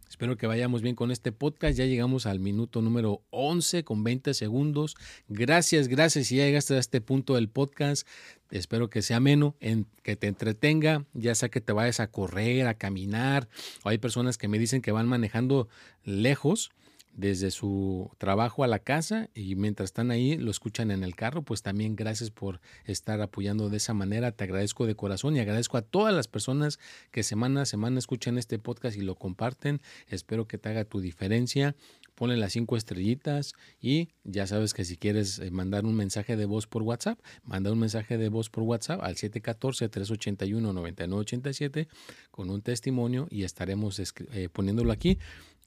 espero 0.07 0.37
que 0.37 0.47
vayamos 0.47 0.81
bien 0.81 0.95
con 0.95 1.11
este 1.11 1.33
podcast. 1.33 1.77
Ya 1.77 1.83
llegamos 1.83 2.25
al 2.25 2.39
minuto 2.39 2.81
número 2.81 3.25
11 3.31 3.83
con 3.83 4.05
20 4.05 4.33
segundos. 4.33 4.95
Gracias, 5.27 5.89
gracias. 5.89 6.27
Si 6.27 6.37
ya 6.37 6.45
llegaste 6.45 6.75
a 6.75 6.79
este 6.79 7.01
punto 7.01 7.35
del 7.35 7.49
podcast, 7.49 8.07
espero 8.51 8.89
que 8.89 9.01
sea 9.01 9.17
ameno, 9.17 9.57
en, 9.59 9.85
que 10.01 10.15
te 10.15 10.27
entretenga, 10.27 11.03
ya 11.13 11.35
sea 11.35 11.49
que 11.49 11.59
te 11.59 11.73
vayas 11.73 11.99
a 11.99 12.09
correr, 12.09 12.67
a 12.67 12.75
caminar. 12.75 13.49
Hay 13.83 13.97
personas 13.97 14.37
que 14.37 14.47
me 14.47 14.59
dicen 14.59 14.81
que 14.81 14.93
van 14.93 15.09
manejando 15.09 15.67
lejos 16.05 16.71
desde 17.19 17.51
su 17.51 18.09
trabajo 18.17 18.63
a 18.63 18.67
la 18.67 18.79
casa 18.79 19.29
y 19.33 19.55
mientras 19.55 19.89
están 19.89 20.09
ahí 20.09 20.37
lo 20.37 20.51
escuchan 20.51 20.89
en 20.89 21.03
el 21.03 21.17
carro, 21.17 21.41
pues 21.41 21.61
también 21.61 21.97
gracias 21.97 22.31
por 22.31 22.61
estar 22.85 23.19
apoyando 23.19 23.69
de 23.69 23.75
esa 23.75 23.93
manera. 23.93 24.31
Te 24.31 24.45
agradezco 24.45 24.85
de 24.85 24.95
corazón 24.95 25.35
y 25.35 25.41
agradezco 25.41 25.75
a 25.75 25.81
todas 25.81 26.13
las 26.13 26.29
personas 26.29 26.79
que 27.11 27.23
semana 27.23 27.63
a 27.63 27.65
semana 27.65 27.99
escuchan 27.99 28.37
este 28.37 28.57
podcast 28.57 28.95
y 28.95 29.01
lo 29.01 29.15
comparten. 29.15 29.81
Espero 30.07 30.47
que 30.47 30.57
te 30.57 30.69
haga 30.69 30.85
tu 30.85 31.01
diferencia. 31.01 31.75
Ponle 32.15 32.37
las 32.37 32.53
cinco 32.53 32.77
estrellitas 32.77 33.53
y 33.81 34.07
ya 34.23 34.47
sabes 34.47 34.73
que 34.73 34.85
si 34.85 34.95
quieres 34.95 35.39
eh, 35.39 35.51
mandar 35.51 35.85
un 35.85 35.95
mensaje 35.95 36.37
de 36.37 36.45
voz 36.45 36.67
por 36.67 36.83
WhatsApp, 36.83 37.19
manda 37.43 37.69
un 37.71 37.79
mensaje 37.79 38.17
de 38.17 38.29
voz 38.29 38.49
por 38.49 38.63
WhatsApp 38.63 39.03
al 39.03 39.15
714-381-9987 39.15 41.89
con 42.31 42.49
un 42.49 42.61
testimonio 42.61 43.27
y 43.29 43.43
estaremos 43.43 43.99
eh, 43.99 44.05
poniéndolo 44.51 44.93
aquí. 44.93 45.17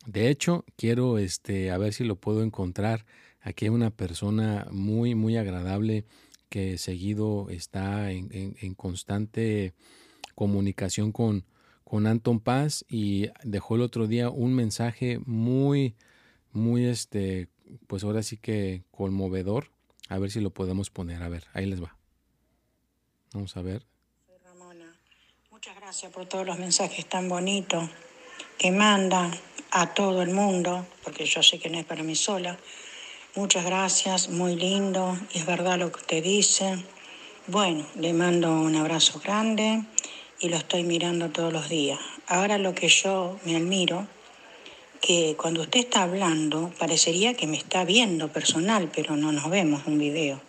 De 0.07 0.29
hecho, 0.29 0.65
quiero 0.77 1.19
este, 1.19 1.71
a 1.71 1.79
ver 1.79 1.93
si 1.93 2.05
lo 2.05 2.17
puedo 2.17 2.43
encontrar. 2.43 3.05
Aquí 3.41 3.67
hay 3.67 3.69
una 3.71 3.91
persona 3.91 4.67
muy, 4.71 5.15
muy 5.15 5.37
agradable 5.37 6.05
que 6.49 6.77
seguido 6.77 7.49
está 7.51 8.11
en, 8.11 8.75
constante 8.75 9.75
comunicación 10.35 11.13
con, 11.13 11.45
con 11.85 12.07
Anton 12.07 12.41
Paz 12.41 12.85
y 12.89 13.29
dejó 13.43 13.77
el 13.77 13.83
otro 13.83 14.07
día 14.07 14.29
un 14.29 14.55
mensaje 14.55 15.19
muy, 15.25 15.95
muy, 16.53 16.85
este, 16.85 17.49
pues 17.87 18.05
ahora 18.05 18.23
sí 18.23 18.37
que 18.37 18.83
conmovedor. 18.91 19.71
A 20.09 20.19
ver 20.19 20.31
si 20.31 20.41
lo 20.41 20.51
podemos 20.51 20.91
poner. 20.91 21.23
A 21.23 21.29
ver, 21.29 21.45
ahí 21.55 21.65
les 21.65 21.83
va. 21.83 21.97
Vamos 23.33 23.57
a 23.57 23.63
ver. 23.63 23.87
Ramona. 24.45 24.93
Muchas 25.51 25.77
gracias 25.77 26.13
por 26.13 26.27
todos 26.27 26.47
los 26.47 26.59
mensajes 26.59 27.09
tan 27.09 27.29
bonitos 27.29 27.89
que 28.59 28.71
mandan 28.71 29.33
a 29.71 29.95
todo 29.95 30.23
el 30.23 30.31
mundo, 30.31 30.87
porque 31.03 31.25
yo 31.25 31.43
sé 31.43 31.59
que 31.59 31.71
no 31.71 31.79
es 31.79 31.85
para 31.85 32.03
mí 32.03 32.15
sola. 32.15 32.59
Muchas 33.35 33.65
gracias, 33.65 34.29
muy 34.29 34.57
lindo, 34.57 35.19
es 35.33 35.47
verdad 35.47 35.79
lo 35.79 35.91
que 35.91 36.01
usted 36.01 36.23
dice. 36.23 36.85
Bueno, 37.47 37.87
le 37.97 38.13
mando 38.13 38.53
un 38.53 38.77
abrazo 38.77 39.21
grande 39.21 39.83
y 40.41 40.49
lo 40.49 40.57
estoy 40.57 40.85
mirando 40.85 41.31
todos 41.31 41.53
los 41.53 41.69
días. 41.69 41.99
Ahora 42.27 42.59
lo 42.59 42.75
que 42.75 42.89
yo 42.89 43.39
me 43.45 43.57
admiro, 43.57 44.07
que 45.01 45.35
cuando 45.37 45.63
usted 45.63 45.81
está 45.81 46.03
hablando, 46.03 46.73
parecería 46.79 47.35
que 47.35 47.47
me 47.47 47.57
está 47.57 47.85
viendo 47.85 48.29
personal, 48.29 48.91
pero 48.95 49.17
no 49.17 49.33
nos 49.33 49.49
vemos 49.49 49.83
un 49.87 49.99
video. 49.99 50.41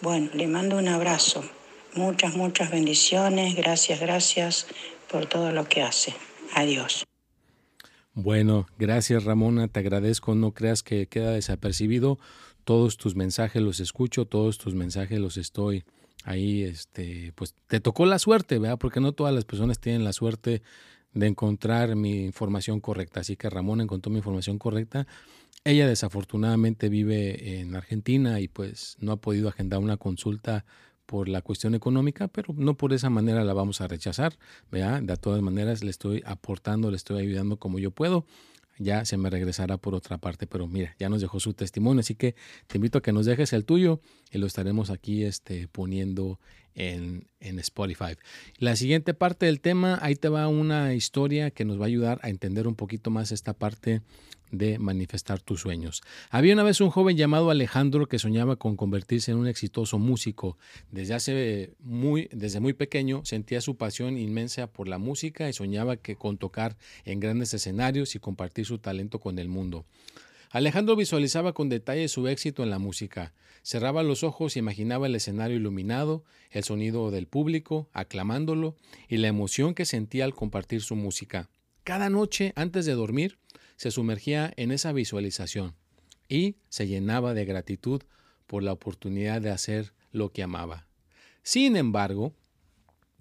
Bueno, 0.00 0.30
le 0.34 0.46
mando 0.48 0.78
un 0.78 0.88
abrazo. 0.88 1.44
Muchas, 1.94 2.34
muchas 2.34 2.70
bendiciones. 2.70 3.54
Gracias, 3.54 4.00
gracias 4.00 4.66
por 5.08 5.26
todo 5.26 5.52
lo 5.52 5.68
que 5.68 5.82
hace. 5.82 6.14
Adiós. 6.54 7.04
Bueno, 8.14 8.66
gracias 8.78 9.24
Ramona, 9.24 9.68
te 9.68 9.80
agradezco, 9.80 10.34
no 10.34 10.52
creas 10.52 10.82
que 10.82 11.06
queda 11.06 11.30
desapercibido. 11.30 12.18
Todos 12.64 12.98
tus 12.98 13.16
mensajes 13.16 13.62
los 13.62 13.80
escucho, 13.80 14.26
todos 14.26 14.58
tus 14.58 14.74
mensajes 14.74 15.18
los 15.18 15.38
estoy 15.38 15.84
ahí, 16.24 16.62
este, 16.62 17.32
pues 17.34 17.54
te 17.68 17.80
tocó 17.80 18.04
la 18.04 18.18
suerte, 18.18 18.58
¿verdad? 18.58 18.78
Porque 18.78 19.00
no 19.00 19.12
todas 19.12 19.34
las 19.34 19.46
personas 19.46 19.78
tienen 19.78 20.04
la 20.04 20.12
suerte 20.12 20.62
de 21.14 21.26
encontrar 21.26 21.96
mi 21.96 22.24
información 22.24 22.80
correcta. 22.80 23.20
Así 23.20 23.36
que 23.36 23.48
Ramona 23.48 23.82
encontró 23.82 24.10
mi 24.10 24.18
información 24.18 24.58
correcta. 24.58 25.06
Ella 25.64 25.86
desafortunadamente 25.86 26.90
vive 26.90 27.60
en 27.60 27.74
Argentina 27.74 28.40
y 28.40 28.48
pues 28.48 28.96
no 29.00 29.12
ha 29.12 29.16
podido 29.16 29.48
agendar 29.48 29.80
una 29.80 29.96
consulta 29.96 30.66
por 31.12 31.28
la 31.28 31.42
cuestión 31.42 31.74
económica, 31.74 32.26
pero 32.26 32.54
no 32.56 32.74
por 32.74 32.94
esa 32.94 33.10
manera 33.10 33.44
la 33.44 33.52
vamos 33.52 33.82
a 33.82 33.86
rechazar, 33.86 34.38
¿verdad? 34.70 35.02
De 35.02 35.14
todas 35.18 35.42
maneras 35.42 35.84
le 35.84 35.90
estoy 35.90 36.22
aportando, 36.24 36.90
le 36.90 36.96
estoy 36.96 37.20
ayudando 37.20 37.58
como 37.58 37.78
yo 37.78 37.90
puedo. 37.90 38.24
Ya 38.78 39.04
se 39.04 39.18
me 39.18 39.28
regresará 39.28 39.76
por 39.76 39.94
otra 39.94 40.16
parte, 40.16 40.46
pero 40.46 40.66
mira, 40.68 40.96
ya 40.98 41.10
nos 41.10 41.20
dejó 41.20 41.38
su 41.38 41.52
testimonio, 41.52 42.00
así 42.00 42.14
que 42.14 42.34
te 42.66 42.78
invito 42.78 42.96
a 42.96 43.02
que 43.02 43.12
nos 43.12 43.26
dejes 43.26 43.52
el 43.52 43.66
tuyo 43.66 44.00
y 44.30 44.38
lo 44.38 44.46
estaremos 44.46 44.88
aquí 44.88 45.22
este, 45.22 45.68
poniendo 45.68 46.40
en, 46.74 47.28
Spotify. 47.40 48.16
La 48.58 48.76
siguiente 48.76 49.14
parte 49.14 49.46
del 49.46 49.60
tema, 49.60 49.98
ahí 50.00 50.14
te 50.14 50.28
va 50.28 50.48
una 50.48 50.94
historia 50.94 51.50
que 51.50 51.64
nos 51.64 51.78
va 51.78 51.84
a 51.84 51.88
ayudar 51.88 52.20
a 52.22 52.30
entender 52.30 52.66
un 52.66 52.76
poquito 52.76 53.10
más 53.10 53.32
esta 53.32 53.52
parte 53.52 54.00
de 54.52 54.78
manifestar 54.78 55.40
tus 55.40 55.60
sueños. 55.60 56.02
Había 56.30 56.52
una 56.54 56.62
vez 56.62 56.80
un 56.80 56.90
joven 56.90 57.16
llamado 57.16 57.50
Alejandro 57.50 58.06
que 58.06 58.18
soñaba 58.18 58.56
con 58.56 58.76
convertirse 58.76 59.32
en 59.32 59.38
un 59.38 59.48
exitoso 59.48 59.98
músico. 59.98 60.58
Desde 60.90 61.14
hace 61.14 61.74
muy, 61.80 62.28
desde 62.32 62.60
muy 62.60 62.74
pequeño 62.74 63.22
sentía 63.24 63.60
su 63.60 63.76
pasión 63.76 64.18
inmensa 64.18 64.66
por 64.66 64.88
la 64.88 64.98
música 64.98 65.48
y 65.48 65.52
soñaba 65.52 65.96
que 65.96 66.16
con 66.16 66.38
tocar 66.38 66.76
en 67.04 67.18
grandes 67.18 67.54
escenarios 67.54 68.14
y 68.14 68.18
compartir 68.18 68.66
su 68.66 68.78
talento 68.78 69.18
con 69.18 69.38
el 69.38 69.48
mundo. 69.48 69.86
Alejandro 70.52 70.96
visualizaba 70.96 71.54
con 71.54 71.70
detalle 71.70 72.08
su 72.08 72.28
éxito 72.28 72.62
en 72.62 72.68
la 72.68 72.78
música. 72.78 73.32
Cerraba 73.62 74.02
los 74.02 74.22
ojos 74.22 74.54
y 74.54 74.58
imaginaba 74.58 75.06
el 75.06 75.14
escenario 75.14 75.56
iluminado, 75.56 76.24
el 76.50 76.62
sonido 76.62 77.10
del 77.10 77.26
público, 77.26 77.88
aclamándolo 77.94 78.76
y 79.08 79.16
la 79.16 79.28
emoción 79.28 79.74
que 79.74 79.86
sentía 79.86 80.26
al 80.26 80.34
compartir 80.34 80.82
su 80.82 80.94
música. 80.94 81.48
Cada 81.84 82.10
noche 82.10 82.52
antes 82.54 82.84
de 82.84 82.92
dormir 82.92 83.38
se 83.76 83.90
sumergía 83.90 84.52
en 84.56 84.72
esa 84.72 84.92
visualización 84.92 85.74
y 86.28 86.56
se 86.68 86.86
llenaba 86.86 87.32
de 87.32 87.46
gratitud 87.46 88.02
por 88.46 88.62
la 88.62 88.72
oportunidad 88.72 89.40
de 89.40 89.50
hacer 89.50 89.94
lo 90.10 90.32
que 90.32 90.42
amaba. 90.42 90.86
Sin 91.42 91.76
embargo, 91.76 92.34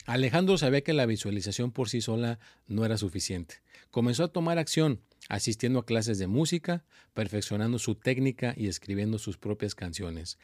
Alejandro 0.06 0.58
sabía 0.58 0.82
que 0.82 0.92
la 0.92 1.06
visualización 1.06 1.72
por 1.72 1.88
sí 1.88 2.02
sola 2.02 2.40
no 2.68 2.84
era 2.84 2.98
suficiente. 2.98 3.62
Comenzó 3.90 4.26
a 4.26 4.34
tomar 4.34 4.58
acción, 4.58 5.00
asistiendo 5.30 5.80
a 5.80 5.86
clases 5.86 6.18
de 6.20 6.28
música, 6.28 6.84
perfeccionando 7.14 7.80
su 7.80 7.96
técnica 7.96 8.54
y 8.58 8.68
escribiendo 8.68 9.18
sus 9.18 9.38
propias 9.38 9.76
canciones. 9.76 10.38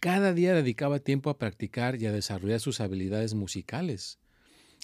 Cada 0.00 0.32
día 0.32 0.54
dedicaba 0.54 0.98
tiempo 0.98 1.30
a 1.30 1.38
practicar 1.38 2.00
y 2.00 2.06
a 2.06 2.12
desarrollar 2.12 2.60
sus 2.60 2.80
habilidades 2.80 3.34
musicales. 3.34 4.18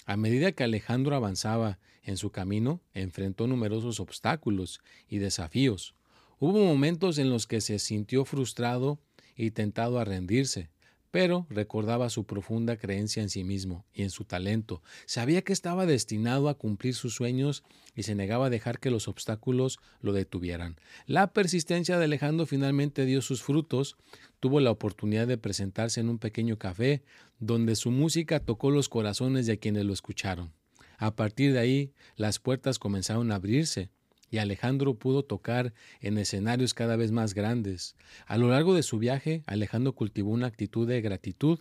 A 0.05 0.15
medida 0.17 0.53
que 0.53 0.63
Alejandro 0.63 1.15
avanzaba 1.15 1.79
en 2.03 2.17
su 2.17 2.31
camino, 2.31 2.81
enfrentó 2.93 3.47
numerosos 3.47 3.99
obstáculos 3.99 4.81
y 5.07 5.17
desafíos. 5.17 5.93
Hubo 6.39 6.63
momentos 6.63 7.17
en 7.17 7.29
los 7.29 7.47
que 7.47 7.61
se 7.61 7.79
sintió 7.79 8.23
frustrado 8.23 8.99
y 9.35 9.51
tentado 9.51 9.99
a 9.99 10.05
rendirse, 10.05 10.69
pero 11.11 11.47
recordaba 11.49 12.09
su 12.09 12.25
profunda 12.25 12.77
creencia 12.77 13.23
en 13.23 13.29
sí 13.29 13.43
mismo 13.43 13.85
y 13.93 14.03
en 14.03 14.09
su 14.09 14.25
talento. 14.25 14.81
Sabía 15.05 15.41
que 15.41 15.53
estaba 15.53 15.85
destinado 15.85 16.49
a 16.49 16.53
cumplir 16.53 16.95
sus 16.95 17.15
sueños 17.15 17.63
y 17.95 18.03
se 18.03 18.15
negaba 18.15 18.47
a 18.47 18.49
dejar 18.49 18.79
que 18.79 18.91
los 18.91 19.07
obstáculos 19.07 19.79
lo 20.01 20.13
detuvieran. 20.13 20.77
La 21.05 21.33
persistencia 21.33 21.97
de 21.97 22.05
Alejandro 22.05 22.45
finalmente 22.45 23.05
dio 23.05 23.21
sus 23.21 23.41
frutos. 23.41 23.97
Tuvo 24.39 24.59
la 24.59 24.71
oportunidad 24.71 25.27
de 25.27 25.37
presentarse 25.37 25.99
en 25.99 26.09
un 26.09 26.19
pequeño 26.19 26.57
café 26.57 27.03
donde 27.39 27.75
su 27.75 27.91
música 27.91 28.39
tocó 28.39 28.69
los 28.71 28.89
corazones 28.89 29.47
de 29.47 29.59
quienes 29.59 29.85
lo 29.85 29.93
escucharon. 29.93 30.53
A 30.97 31.15
partir 31.15 31.53
de 31.53 31.59
ahí, 31.59 31.93
las 32.17 32.39
puertas 32.39 32.77
comenzaron 32.77 33.31
a 33.31 33.35
abrirse 33.35 33.89
y 34.31 34.37
Alejandro 34.37 34.95
pudo 34.95 35.23
tocar 35.23 35.73
en 36.01 36.17
escenarios 36.17 36.73
cada 36.73 36.95
vez 36.95 37.11
más 37.11 37.33
grandes. 37.33 37.95
A 38.25 38.37
lo 38.37 38.49
largo 38.49 38.73
de 38.73 38.83
su 38.83 38.99
viaje, 38.99 39.43
Alejandro 39.47 39.93
cultivó 39.93 40.31
una 40.31 40.47
actitud 40.47 40.87
de 40.87 41.01
gratitud, 41.01 41.59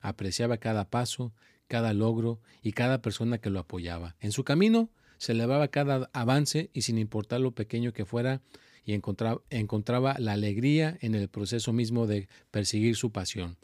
apreciaba 0.00 0.58
cada 0.58 0.88
paso, 0.88 1.32
cada 1.68 1.92
logro 1.92 2.40
y 2.62 2.72
cada 2.72 3.02
persona 3.02 3.38
que 3.38 3.50
lo 3.50 3.60
apoyaba. 3.60 4.16
En 4.20 4.32
su 4.32 4.44
camino, 4.44 4.90
celebraba 5.18 5.68
cada 5.68 6.10
avance 6.12 6.70
y 6.72 6.82
sin 6.82 6.98
importar 6.98 7.40
lo 7.40 7.52
pequeño 7.52 7.92
que 7.92 8.04
fuera, 8.04 8.40
y 8.84 8.94
encontraba, 8.94 9.42
encontraba 9.50 10.16
la 10.18 10.32
alegría 10.32 10.96
en 11.02 11.14
el 11.14 11.28
proceso 11.28 11.74
mismo 11.74 12.06
de 12.06 12.28
perseguir 12.50 12.96
su 12.96 13.12
pasión. 13.12 13.58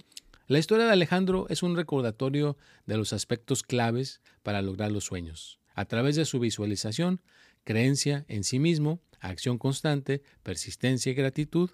La 0.46 0.58
historia 0.58 0.84
de 0.84 0.92
Alejandro 0.92 1.46
es 1.48 1.62
un 1.62 1.74
recordatorio 1.74 2.58
de 2.84 2.98
los 2.98 3.14
aspectos 3.14 3.62
claves 3.62 4.20
para 4.42 4.60
lograr 4.60 4.92
los 4.92 5.04
sueños. 5.04 5.58
A 5.74 5.86
través 5.86 6.16
de 6.16 6.26
su 6.26 6.38
visualización, 6.38 7.22
creencia 7.64 8.24
en 8.28 8.44
sí 8.44 8.58
mismo, 8.58 9.00
acción 9.20 9.58
constante, 9.58 10.22
persistencia 10.42 11.10
y 11.10 11.14
gratitud, 11.14 11.70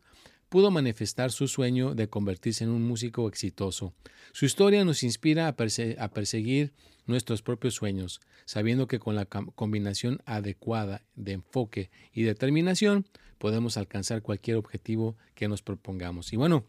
pudo 0.51 0.71
manifestar 0.71 1.31
su 1.31 1.49
sueño 1.49 1.95
de 1.95 2.09
convertirse 2.09 2.65
en 2.65 2.71
un 2.71 2.83
músico 2.83 3.29
exitoso. 3.29 3.95
Su 4.33 4.45
historia 4.45 4.85
nos 4.85 5.03
inspira 5.03 5.47
a, 5.49 5.57
perseguir 5.57 6.73
nuestros 7.07 7.41
propios 7.41 7.75
sueños, 7.75 8.21
sabiendo 8.45 8.89
que 8.89 8.99
con 8.99 9.15
la 9.15 9.27
combinación 9.27 10.21
adecuada 10.27 11.03
de 11.15 11.33
enfoque 11.33 11.91
y 12.13 12.25
determinación 12.25 13.07
podemos 13.39 13.77
alcanzar 13.77 14.23
cualquier 14.23 14.57
objetivo 14.57 15.17
que 15.35 15.49
nos 15.49 15.63
propongamos. 15.63 16.33
Y 16.33 16.37
bueno, 16.37 16.67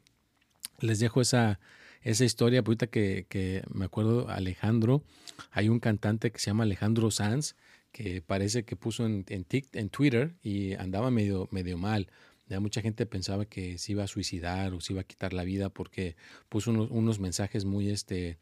les 0.80 1.00
dejo 1.00 1.20
esa, 1.20 1.60
esa 2.04 2.24
historia, 2.24 2.60
ahorita 2.60 2.88
que, 2.88 3.26
que 3.30 3.64
me 3.74 3.86
acuerdo 3.86 4.30
Alejandro, 4.30 5.04
hay 5.50 5.70
un 5.70 5.80
cantante 5.80 6.32
que 6.32 6.40
se 6.40 6.52
llama 6.52 6.64
Alejandro 6.64 7.10
Sanz, 7.10 7.56
que 7.92 8.22
parece 8.22 8.64
que 8.64 8.76
puso 8.76 9.06
en, 9.06 9.26
en, 9.30 9.46
en 9.50 9.90
Twitter 9.90 10.36
y 10.44 10.74
andaba 10.74 11.12
medio, 11.12 11.48
medio 11.52 11.78
mal. 11.78 12.08
Ya 12.48 12.60
mucha 12.60 12.82
gente 12.82 13.06
pensaba 13.06 13.46
que 13.46 13.78
se 13.78 13.94
iba 13.94 14.04
a 14.04 14.08
suicidar 14.08 14.74
o 14.74 14.82
se 14.82 14.94
iba 14.94 15.02
a 15.02 15.06
quitar 15.06 15.34
la 15.34 15.44
vida 15.44 15.70
porque 15.70 16.16
puso 16.50 16.72
unos, 16.72 16.92
unos 16.92 17.20
mensajes 17.20 17.64
muy 17.64 17.90
este, 17.90 18.38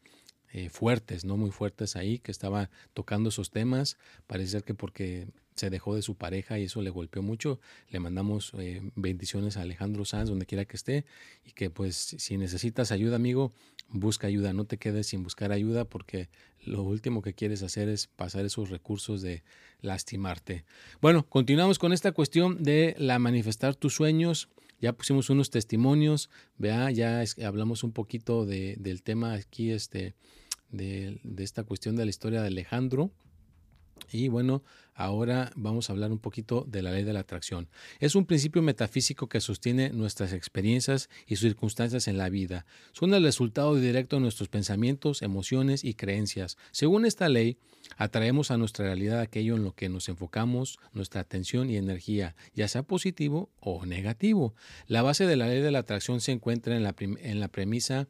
eh, 0.51 0.69
fuertes, 0.69 1.25
no 1.25 1.37
muy 1.37 1.51
fuertes 1.51 1.95
ahí, 1.95 2.17
que 2.17 2.31
estaba 2.31 2.71
tocando 2.95 3.29
esos 3.29 3.51
temas. 3.51 3.97
Parece 4.25 4.51
ser 4.51 4.63
que 4.63 4.73
porque 4.73 5.27
se 5.53 5.69
dejó 5.69 5.93
de 5.93 6.01
su 6.01 6.15
pareja 6.15 6.57
y 6.57 6.63
eso 6.63 6.81
le 6.81 6.89
golpeó 6.89 7.21
mucho. 7.21 7.59
Le 7.89 7.99
mandamos 7.99 8.53
eh, 8.57 8.81
bendiciones 8.95 9.57
a 9.57 9.61
Alejandro 9.61 10.05
Sanz, 10.05 10.29
donde 10.29 10.47
quiera 10.47 10.65
que 10.65 10.77
esté, 10.77 11.05
y 11.45 11.51
que 11.51 11.69
pues 11.69 11.95
si 11.95 12.37
necesitas 12.37 12.91
ayuda, 12.91 13.17
amigo, 13.17 13.53
busca 13.91 14.27
ayuda, 14.27 14.53
no 14.53 14.65
te 14.65 14.77
quedes 14.77 15.07
sin 15.07 15.23
buscar 15.23 15.51
ayuda 15.51 15.85
porque 15.85 16.29
lo 16.63 16.83
último 16.83 17.21
que 17.21 17.33
quieres 17.33 17.63
hacer 17.63 17.89
es 17.89 18.07
pasar 18.07 18.45
esos 18.45 18.69
recursos 18.69 19.21
de 19.21 19.43
lastimarte. 19.81 20.65
Bueno, 21.01 21.25
continuamos 21.27 21.79
con 21.79 21.93
esta 21.93 22.11
cuestión 22.11 22.63
de 22.63 22.95
la 22.97 23.19
manifestar 23.19 23.75
tus 23.75 23.95
sueños. 23.95 24.49
Ya 24.81 24.93
pusimos 24.93 25.29
unos 25.29 25.49
testimonios, 25.49 26.29
vea, 26.57 26.89
ya 26.91 27.23
hablamos 27.45 27.83
un 27.83 27.91
poquito 27.91 28.45
de, 28.45 28.75
del 28.79 29.03
tema 29.03 29.33
aquí, 29.33 29.71
este, 29.71 30.13
de, 30.71 31.19
de 31.23 31.43
esta 31.43 31.63
cuestión 31.63 31.95
de 31.95 32.05
la 32.05 32.09
historia 32.09 32.41
de 32.41 32.47
Alejandro. 32.47 33.11
Y 34.11 34.27
bueno, 34.27 34.63
ahora 34.93 35.51
vamos 35.55 35.89
a 35.89 35.93
hablar 35.93 36.11
un 36.11 36.19
poquito 36.19 36.65
de 36.67 36.81
la 36.81 36.91
ley 36.91 37.03
de 37.03 37.13
la 37.13 37.21
atracción. 37.21 37.69
Es 37.99 38.15
un 38.15 38.25
principio 38.25 38.61
metafísico 38.61 39.29
que 39.29 39.39
sostiene 39.39 39.91
nuestras 39.91 40.33
experiencias 40.33 41.09
y 41.25 41.37
circunstancias 41.37 42.07
en 42.07 42.17
la 42.17 42.29
vida. 42.29 42.65
Son 42.91 43.13
el 43.13 43.23
resultado 43.23 43.75
directo 43.75 44.17
de 44.17 44.21
nuestros 44.21 44.49
pensamientos, 44.49 45.21
emociones 45.21 45.83
y 45.83 45.93
creencias. 45.93 46.57
Según 46.71 47.05
esta 47.05 47.29
ley, 47.29 47.57
atraemos 47.97 48.51
a 48.51 48.57
nuestra 48.57 48.85
realidad 48.85 49.21
aquello 49.21 49.55
en 49.55 49.63
lo 49.63 49.73
que 49.73 49.89
nos 49.89 50.09
enfocamos 50.09 50.79
nuestra 50.93 51.21
atención 51.21 51.69
y 51.69 51.77
energía, 51.77 52.35
ya 52.53 52.67
sea 52.67 52.83
positivo 52.83 53.49
o 53.59 53.85
negativo. 53.85 54.53
La 54.87 55.01
base 55.01 55.25
de 55.25 55.35
la 55.35 55.47
ley 55.47 55.61
de 55.61 55.71
la 55.71 55.79
atracción 55.79 56.21
se 56.21 56.31
encuentra 56.31 56.75
en 56.75 56.83
la, 56.83 56.95
en 56.99 57.39
la 57.39 57.47
premisa 57.47 58.07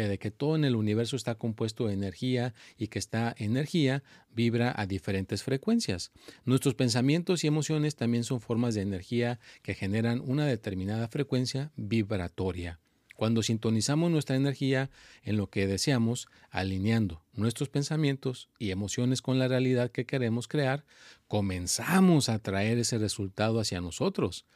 que 0.00 0.08
de 0.08 0.18
que 0.18 0.30
todo 0.30 0.56
en 0.56 0.64
el 0.64 0.76
universo 0.76 1.14
está 1.14 1.34
compuesto 1.34 1.86
de 1.86 1.92
energía 1.92 2.54
y 2.78 2.88
que 2.88 2.98
esta 2.98 3.34
energía 3.36 4.02
vibra 4.34 4.72
a 4.74 4.86
diferentes 4.86 5.42
frecuencias. 5.42 6.10
Nuestros 6.46 6.74
pensamientos 6.74 7.44
y 7.44 7.48
emociones 7.48 7.96
también 7.96 8.24
son 8.24 8.40
formas 8.40 8.74
de 8.74 8.80
energía 8.80 9.40
que 9.62 9.74
generan 9.74 10.22
una 10.24 10.46
determinada 10.46 11.06
frecuencia 11.08 11.70
vibratoria. 11.76 12.80
Cuando 13.14 13.42
sintonizamos 13.42 14.10
nuestra 14.10 14.36
energía 14.36 14.88
en 15.22 15.36
lo 15.36 15.50
que 15.50 15.66
deseamos, 15.66 16.28
alineando 16.48 17.22
nuestros 17.34 17.68
pensamientos 17.68 18.48
y 18.58 18.70
emociones 18.70 19.20
con 19.20 19.38
la 19.38 19.48
realidad 19.48 19.90
que 19.90 20.06
queremos 20.06 20.48
crear, 20.48 20.86
comenzamos 21.28 22.30
a 22.30 22.38
traer 22.38 22.78
ese 22.78 22.96
resultado 22.96 23.60
hacia 23.60 23.82
nosotros. 23.82 24.46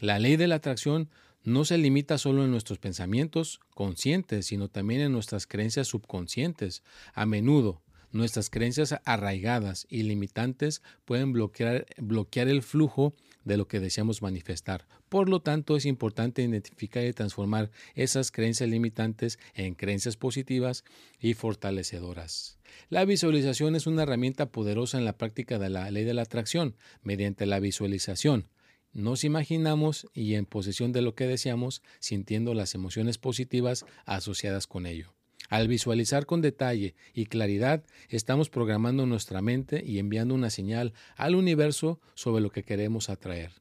La 0.00 0.18
ley 0.18 0.34
de 0.36 0.48
la 0.48 0.56
atracción 0.56 1.08
no 1.48 1.64
se 1.64 1.78
limita 1.78 2.18
solo 2.18 2.44
en 2.44 2.50
nuestros 2.50 2.78
pensamientos 2.78 3.60
conscientes, 3.74 4.46
sino 4.46 4.68
también 4.68 5.00
en 5.00 5.12
nuestras 5.12 5.46
creencias 5.46 5.88
subconscientes. 5.88 6.82
A 7.14 7.24
menudo, 7.24 7.80
nuestras 8.12 8.50
creencias 8.50 8.94
arraigadas 9.06 9.86
y 9.88 10.02
limitantes 10.02 10.82
pueden 11.06 11.32
bloquear, 11.32 11.86
bloquear 11.96 12.48
el 12.48 12.62
flujo 12.62 13.14
de 13.44 13.56
lo 13.56 13.66
que 13.66 13.80
deseamos 13.80 14.20
manifestar. 14.20 14.86
Por 15.08 15.30
lo 15.30 15.40
tanto, 15.40 15.76
es 15.76 15.86
importante 15.86 16.42
identificar 16.42 17.04
y 17.04 17.14
transformar 17.14 17.70
esas 17.94 18.30
creencias 18.30 18.68
limitantes 18.68 19.38
en 19.54 19.74
creencias 19.74 20.18
positivas 20.18 20.84
y 21.18 21.32
fortalecedoras. 21.32 22.58
La 22.90 23.06
visualización 23.06 23.74
es 23.74 23.86
una 23.86 24.02
herramienta 24.02 24.52
poderosa 24.52 24.98
en 24.98 25.06
la 25.06 25.16
práctica 25.16 25.58
de 25.58 25.70
la 25.70 25.90
ley 25.90 26.04
de 26.04 26.12
la 26.12 26.22
atracción. 26.22 26.76
Mediante 27.02 27.46
la 27.46 27.58
visualización, 27.58 28.48
nos 28.92 29.24
imaginamos 29.24 30.06
y 30.14 30.34
en 30.34 30.46
posesión 30.46 30.92
de 30.92 31.02
lo 31.02 31.14
que 31.14 31.26
deseamos, 31.26 31.82
sintiendo 31.98 32.54
las 32.54 32.74
emociones 32.74 33.18
positivas 33.18 33.84
asociadas 34.06 34.66
con 34.66 34.86
ello. 34.86 35.12
Al 35.48 35.68
visualizar 35.68 36.26
con 36.26 36.42
detalle 36.42 36.94
y 37.14 37.26
claridad, 37.26 37.84
estamos 38.10 38.50
programando 38.50 39.06
nuestra 39.06 39.40
mente 39.40 39.82
y 39.84 39.98
enviando 39.98 40.34
una 40.34 40.50
señal 40.50 40.92
al 41.16 41.34
universo 41.34 42.00
sobre 42.14 42.42
lo 42.42 42.50
que 42.50 42.64
queremos 42.64 43.08
atraer. 43.08 43.52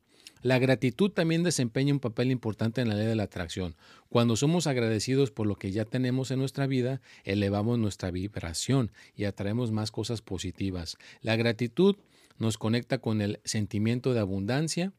La 0.42 0.60
gratitud 0.60 1.12
también 1.12 1.44
desempeña 1.44 1.94
un 1.94 2.00
papel 2.00 2.32
importante 2.32 2.82
en 2.82 2.90
la 2.90 2.96
ley 2.96 3.08
de 3.08 3.16
la 3.16 3.24
atracción. 3.24 3.76
Cuando 4.10 4.36
somos 4.36 4.68
agradecidos 4.68 5.32
por 5.32 5.48
lo 5.48 5.56
que 5.56 5.72
ya 5.72 5.84
tenemos 5.86 6.30
en 6.30 6.40
nuestra 6.40 6.68
vida, 6.68 7.02
elevamos 7.24 7.80
nuestra 7.80 8.12
vibración 8.12 8.92
y 9.16 9.24
atraemos 9.24 9.72
más 9.72 9.92
cosas 9.92 10.22
positivas. 10.22 10.98
La 11.22 11.36
gratitud 11.36 11.96
nos 12.38 12.58
conecta 12.58 13.00
con 13.00 13.22
el 13.22 13.40
sentimiento 13.46 14.14
de 14.14 14.20
abundancia 14.20 14.94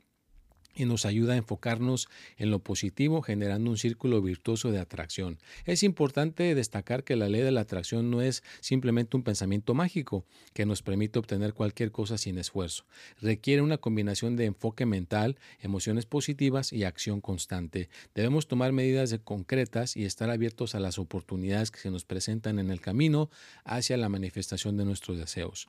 y 0.74 0.84
nos 0.84 1.04
ayuda 1.06 1.34
a 1.34 1.36
enfocarnos 1.36 2.08
en 2.36 2.50
lo 2.50 2.60
positivo 2.60 3.22
generando 3.22 3.70
un 3.70 3.76
círculo 3.76 4.22
virtuoso 4.22 4.70
de 4.70 4.78
atracción. 4.78 5.38
Es 5.64 5.82
importante 5.82 6.54
destacar 6.54 7.04
que 7.04 7.16
la 7.16 7.28
ley 7.28 7.42
de 7.42 7.50
la 7.50 7.62
atracción 7.62 8.10
no 8.10 8.22
es 8.22 8.42
simplemente 8.60 9.16
un 9.16 9.22
pensamiento 9.22 9.74
mágico 9.74 10.24
que 10.54 10.66
nos 10.66 10.82
permite 10.82 11.18
obtener 11.18 11.54
cualquier 11.54 11.90
cosa 11.90 12.18
sin 12.18 12.38
esfuerzo. 12.38 12.84
Requiere 13.20 13.62
una 13.62 13.78
combinación 13.78 14.36
de 14.36 14.46
enfoque 14.46 14.86
mental, 14.86 15.38
emociones 15.60 16.06
positivas 16.06 16.72
y 16.72 16.84
acción 16.84 17.20
constante. 17.20 17.88
Debemos 18.14 18.46
tomar 18.46 18.72
medidas 18.72 19.16
concretas 19.24 19.96
y 19.96 20.04
estar 20.04 20.30
abiertos 20.30 20.74
a 20.74 20.80
las 20.80 20.98
oportunidades 20.98 21.70
que 21.70 21.80
se 21.80 21.90
nos 21.90 22.04
presentan 22.04 22.58
en 22.58 22.70
el 22.70 22.80
camino 22.80 23.30
hacia 23.64 23.96
la 23.96 24.08
manifestación 24.08 24.76
de 24.76 24.84
nuestros 24.84 25.18
deseos. 25.18 25.68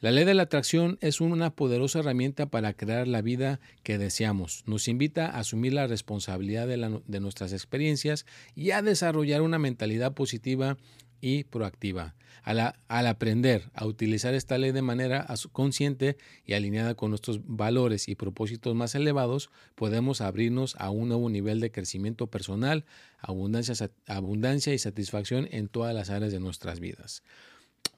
La 0.00 0.12
ley 0.12 0.24
de 0.24 0.34
la 0.34 0.44
atracción 0.44 0.96
es 1.00 1.20
una 1.20 1.50
poderosa 1.50 1.98
herramienta 1.98 2.46
para 2.46 2.72
crear 2.72 3.08
la 3.08 3.20
vida 3.20 3.58
que 3.82 3.98
deseamos. 3.98 4.62
Nos 4.64 4.86
invita 4.86 5.26
a 5.26 5.40
asumir 5.40 5.72
la 5.72 5.88
responsabilidad 5.88 6.68
de, 6.68 7.20
nuestras 7.20 7.52
experiencias 7.52 8.24
y 8.54 8.70
a 8.70 8.80
desarrollar 8.80 9.42
una 9.42 9.58
mentalidad 9.58 10.14
positiva 10.14 10.76
y 11.20 11.42
proactiva. 11.42 12.14
Al, 12.44 13.06
aprender 13.08 13.70
a 13.74 13.86
utilizar 13.86 14.34
esta 14.34 14.56
ley 14.56 14.70
de 14.70 14.82
manera 14.82 15.26
consciente 15.50 16.16
y 16.46 16.52
alineada 16.52 16.94
con 16.94 17.10
nuestros 17.10 17.40
valores 17.44 18.06
y 18.06 18.14
propósitos 18.14 18.76
más 18.76 18.94
elevados, 18.94 19.50
podemos 19.74 20.20
abrirnos 20.20 20.76
a 20.76 20.90
un 20.90 21.08
nuevo 21.08 21.28
nivel 21.28 21.58
de 21.58 21.72
crecimiento 21.72 22.28
personal, 22.28 22.84
abundancia, 23.18 24.72
y 24.72 24.78
satisfacción 24.78 25.48
en 25.50 25.66
todas 25.66 25.92
las 25.92 26.08
áreas 26.08 26.30
de 26.30 26.38
nuestras 26.38 26.78
vidas. 26.78 27.24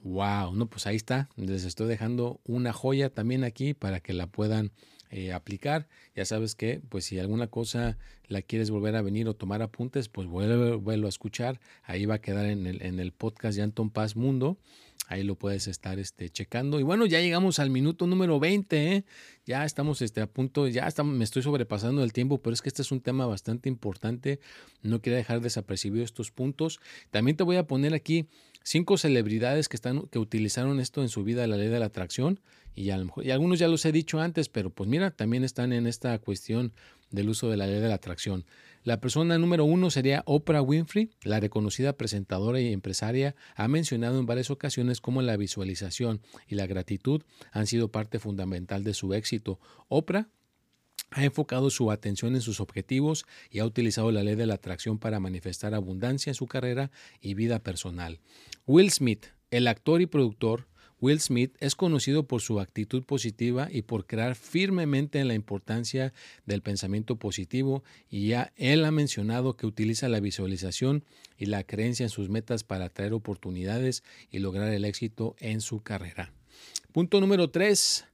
Wow, 0.03 0.55
no, 0.55 0.67
pues 0.67 0.87
ahí 0.87 0.97
está. 0.97 1.29
Les 1.37 1.65
estoy 1.65 1.89
dejando 1.89 2.41
una 2.45 2.73
joya 2.73 3.11
también 3.11 3.45
aquí 3.45 3.75
para 3.75 4.01
que 4.01 4.13
la 4.13 4.27
puedan 4.27 4.73
eh, 5.11 5.33
aplicar. 5.33 5.89
Ya 6.15 6.25
sabes 6.25 6.55
que, 6.55 6.81
pues 6.89 7.05
si 7.05 7.19
alguna 7.19 7.49
cosa 7.49 7.99
la 8.29 8.43
quieres 8.43 8.71
volver 8.71 8.95
a 8.97 9.03
venir 9.03 9.29
o 9.29 9.35
tomar 9.35 9.61
apuntes, 9.61 10.09
pues 10.09 10.29
vuelve, 10.29 11.07
a 11.07 11.09
escuchar. 11.09 11.61
Ahí 11.83 12.07
va 12.07 12.15
a 12.15 12.21
quedar 12.21 12.47
en 12.47 12.67
el, 12.67 12.83
en 12.83 13.01
el 13.01 13.13
podcast 13.13 13.57
de 13.57 13.63
Anton 13.63 13.91
Paz 13.91 14.17
Mundo. 14.17 14.59
Ahí 15.11 15.25
lo 15.25 15.35
puedes 15.35 15.67
estar 15.67 15.99
este, 15.99 16.31
checando. 16.31 16.79
Y 16.79 16.85
bueno, 16.85 17.05
ya 17.05 17.21
llegamos 17.21 17.59
al 17.59 17.69
minuto 17.69 18.07
número 18.07 18.39
20. 18.39 18.95
¿eh? 18.95 19.05
Ya 19.45 19.65
estamos 19.65 20.03
este, 20.03 20.21
a 20.21 20.29
punto, 20.29 20.69
ya 20.69 20.89
me 21.03 21.25
estoy 21.25 21.43
sobrepasando 21.43 22.05
el 22.05 22.13
tiempo, 22.13 22.41
pero 22.41 22.55
es 22.55 22.63
que 22.63 22.69
este 22.69 22.83
es 22.83 22.93
un 22.93 23.01
tema 23.01 23.27
bastante 23.27 23.69
importante. 23.69 24.39
No 24.83 25.03
quiero 25.03 25.17
dejar 25.17 25.41
desapercibido 25.41 26.05
estos 26.05 26.31
puntos. 26.31 26.79
También 27.11 27.37
te 27.37 27.43
voy 27.43 27.57
a 27.57 27.67
poner 27.67 27.93
aquí 27.93 28.29
cinco 28.63 28.99
celebridades 28.99 29.69
que, 29.69 29.77
están, 29.77 30.03
que 30.09 30.19
utilizaron 30.19 30.81
esto 30.81 31.03
en 31.03 31.09
su 31.09 31.25
vida, 31.25 31.47
la 31.47 31.57
ley 31.57 31.69
de 31.69 31.79
la 31.79 31.87
atracción. 31.87 32.41
Y, 32.75 32.91
a 32.91 32.99
lo 32.99 33.07
mejor, 33.07 33.27
y 33.27 33.31
algunos 33.31 33.59
ya 33.59 33.69
los 33.69 33.85
he 33.85 33.93
dicho 33.93 34.21
antes, 34.21 34.49
pero 34.49 34.71
pues 34.71 34.89
mira, 34.89 35.11
también 35.11 35.45
están 35.45 35.73
en 35.73 35.87
esta 35.87 36.19
cuestión 36.19 36.73
del 37.11 37.29
uso 37.29 37.51
de 37.51 37.57
la 37.57 37.67
ley 37.67 37.81
de 37.81 37.89
la 37.89 37.97
atracción. 37.97 38.45
La 38.83 39.01
persona 39.01 39.37
número 39.37 39.65
uno 39.65 39.91
sería 39.91 40.23
Oprah 40.25 40.63
Winfrey. 40.63 41.11
La 41.23 41.41
reconocida 41.41 41.93
presentadora 41.93 42.61
y 42.61 42.73
empresaria 42.73 43.35
ha 43.57 43.69
mencionado 43.69 44.19
en 44.19 44.27
varias 44.27 44.51
ocasiones 44.51 45.01
cómo 45.01 45.21
la 45.21 45.37
visualización 45.37 46.23
y 46.49 46.55
la 46.55 46.67
gratitud 46.67 47.23
han 47.53 47.67
sido 47.67 47.91
parte 47.91 48.19
fundamental 48.19 48.85
de 48.85 48.95
su 48.95 49.13
éxito. 49.13 49.59
Oprah 49.89 50.29
ha 51.11 51.25
enfocado 51.25 51.71
su 51.71 51.91
atención 51.91 52.35
en 52.35 52.41
sus 52.41 52.61
objetivos 52.61 53.27
y 53.51 53.59
ha 53.59 53.67
utilizado 53.67 54.13
la 54.13 54.23
ley 54.23 54.37
de 54.37 54.47
la 54.47 54.55
atracción 54.55 54.99
para 54.99 55.21
manifestar 55.21 55.75
abundancia 55.75 56.31
en 56.31 56.35
su 56.35 56.47
carrera 56.47 56.91
y 57.21 57.35
vida 57.35 57.59
personal. 57.59 58.21
Will 58.73 58.93
Smith, 58.93 59.27
el 59.51 59.67
actor 59.67 60.01
y 60.01 60.07
productor, 60.07 60.69
Will 61.01 61.21
Smith 61.21 61.57
es 61.59 61.75
conocido 61.75 62.29
por 62.29 62.41
su 62.41 62.61
actitud 62.61 63.03
positiva 63.03 63.67
y 63.69 63.83
por 63.83 64.07
crear 64.07 64.37
firmemente 64.37 65.19
en 65.19 65.27
la 65.27 65.35
importancia 65.35 66.13
del 66.47 66.63
pensamiento 66.63 67.17
positivo 67.17 67.83
y 68.09 68.29
ya 68.29 68.53
él 68.55 68.85
ha 68.85 68.93
mencionado 68.93 69.57
que 69.57 69.67
utiliza 69.67 70.09
la 70.09 70.21
visualización 70.21 71.05
y 71.37 71.47
la 71.47 71.65
creencia 71.65 72.05
en 72.05 72.11
sus 72.11 72.29
metas 72.29 72.63
para 72.63 72.85
atraer 72.85 73.13
oportunidades 73.13 74.05
y 74.31 74.39
lograr 74.39 74.73
el 74.73 74.85
éxito 74.85 75.35
en 75.41 75.61
su 75.63 75.83
carrera. 75.83 76.33
Punto 76.93 77.21
número 77.21 77.51
3. 77.51 78.07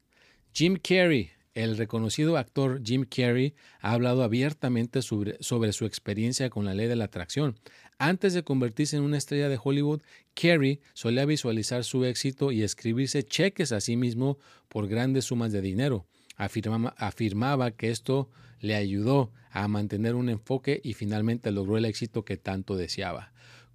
Jim 0.55 0.79
Carrey. 0.83 1.33
El 1.53 1.79
reconocido 1.79 2.37
actor 2.37 2.83
Jim 2.85 3.07
Carrey 3.07 3.55
ha 3.81 3.92
hablado 3.92 4.23
abiertamente 4.23 5.01
sobre, 5.01 5.38
sobre, 5.40 5.73
su 5.73 5.87
experiencia 5.87 6.51
con 6.51 6.66
la 6.66 6.75
ley 6.75 6.87
de 6.87 6.97
la 6.97 7.07
atracción. 7.07 7.59
Antes 7.99 8.35
de 8.35 8.45
convertirse 8.45 8.97
en 8.97 9.03
una 9.03 9.17
estrella 9.17 9.49
de 9.49 9.59
Hollywood, 9.63 10.03
Carey 10.35 10.81
solía 10.93 11.25
visualizar 11.25 11.83
su 11.83 12.05
éxito 12.05 12.53
y 12.53 12.63
escribirse 12.63 13.23
cheques 13.23 13.73
a 13.73 13.81
sí 13.81 13.97
mismo 13.97 14.39
por 14.69 14.87
grandes 14.87 15.25
sumas 15.25 15.53
de 15.53 15.63
dinero. 15.63 16.07
afirmaba 16.37 17.71
que 17.71 17.91
esto 17.91 18.29
le 18.61 18.75
ayudó 18.75 19.33
a 19.51 19.67
mantener 19.69 20.15
un 20.15 20.29
enfoque 20.29 20.81
y 20.85 20.93
finalmente 20.93 21.51
logró 21.51 21.79
el 21.79 21.87
éxito 21.87 22.27
que 22.27 22.37
tanto 22.37 22.77
deseaba. 22.77 23.33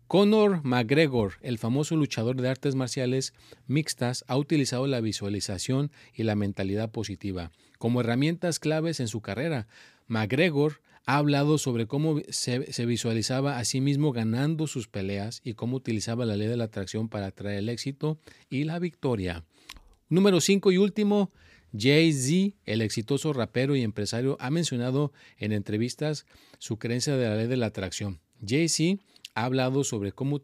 Conor 0.07 0.63
McGregor, 0.63 1.35
el 1.41 1.57
famoso 1.57 1.95
luchador 1.95 2.39
de 2.39 2.49
artes 2.49 2.75
marciales 2.75 3.33
mixtas, 3.65 4.23
ha 4.27 4.37
utilizado 4.37 4.85
la 4.85 5.01
visualización 5.01 5.89
y 6.13 6.23
la 6.23 6.35
mentalidad 6.35 6.91
positiva 6.91 7.51
como 7.81 8.01
herramientas 8.01 8.59
claves 8.59 8.99
en 8.99 9.07
su 9.07 9.21
carrera. 9.21 9.67
McGregor 10.05 10.81
ha 11.05 11.17
hablado 11.17 11.57
sobre 11.57 11.87
cómo 11.87 12.21
se, 12.29 12.85
visualizaba 12.85 13.57
a 13.57 13.65
sí 13.65 13.81
mismo 13.81 14.11
ganando 14.11 14.67
sus 14.67 14.87
peleas 14.87 15.41
y 15.43 15.53
cómo 15.53 15.77
utilizaba 15.77 16.25
la 16.25 16.35
ley 16.35 16.47
de 16.47 16.57
la 16.57 16.65
atracción 16.65 17.09
para 17.09 17.27
atraer 17.27 17.59
el 17.59 17.69
éxito 17.69 18.19
y 18.49 18.63
la 18.63 18.79
victoria. 18.79 19.43
Número 20.09 20.41
5 20.41 20.71
y 20.71 20.77
último, 20.77 21.31
Jay-Z, 21.77 22.55
el 22.65 22.81
exitoso 22.81 23.33
rapero 23.33 23.75
y 23.75 23.81
empresario, 23.81 24.37
ha 24.39 24.51
mencionado 24.51 25.11
en 25.37 25.53
entrevistas 25.53 26.25
su 26.59 26.77
creencia 26.77 27.15
de 27.15 27.29
la 27.29 27.35
ley 27.35 27.47
de 27.47 27.57
la 27.57 27.67
atracción. 27.67 28.19
Jay-Z 28.45 29.01
ha 29.33 29.45
hablado 29.45 29.83
sobre 29.83 30.11
cómo 30.11 30.41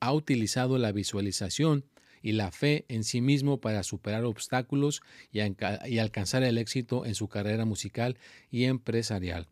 ha 0.00 0.12
utilizado 0.12 0.78
la 0.78 0.92
visualización 0.92 1.84
y 2.22 2.32
la 2.32 2.50
fe 2.50 2.84
en 2.88 3.04
sí 3.04 3.20
mismo 3.20 3.60
para 3.60 3.82
superar 3.82 4.24
obstáculos 4.24 5.02
y 5.30 5.98
alcanzar 5.98 6.42
el 6.42 6.58
éxito 6.58 7.04
en 7.04 7.14
su 7.14 7.28
carrera 7.28 7.64
musical 7.64 8.16
y 8.50 8.64
empresarial. 8.64 9.48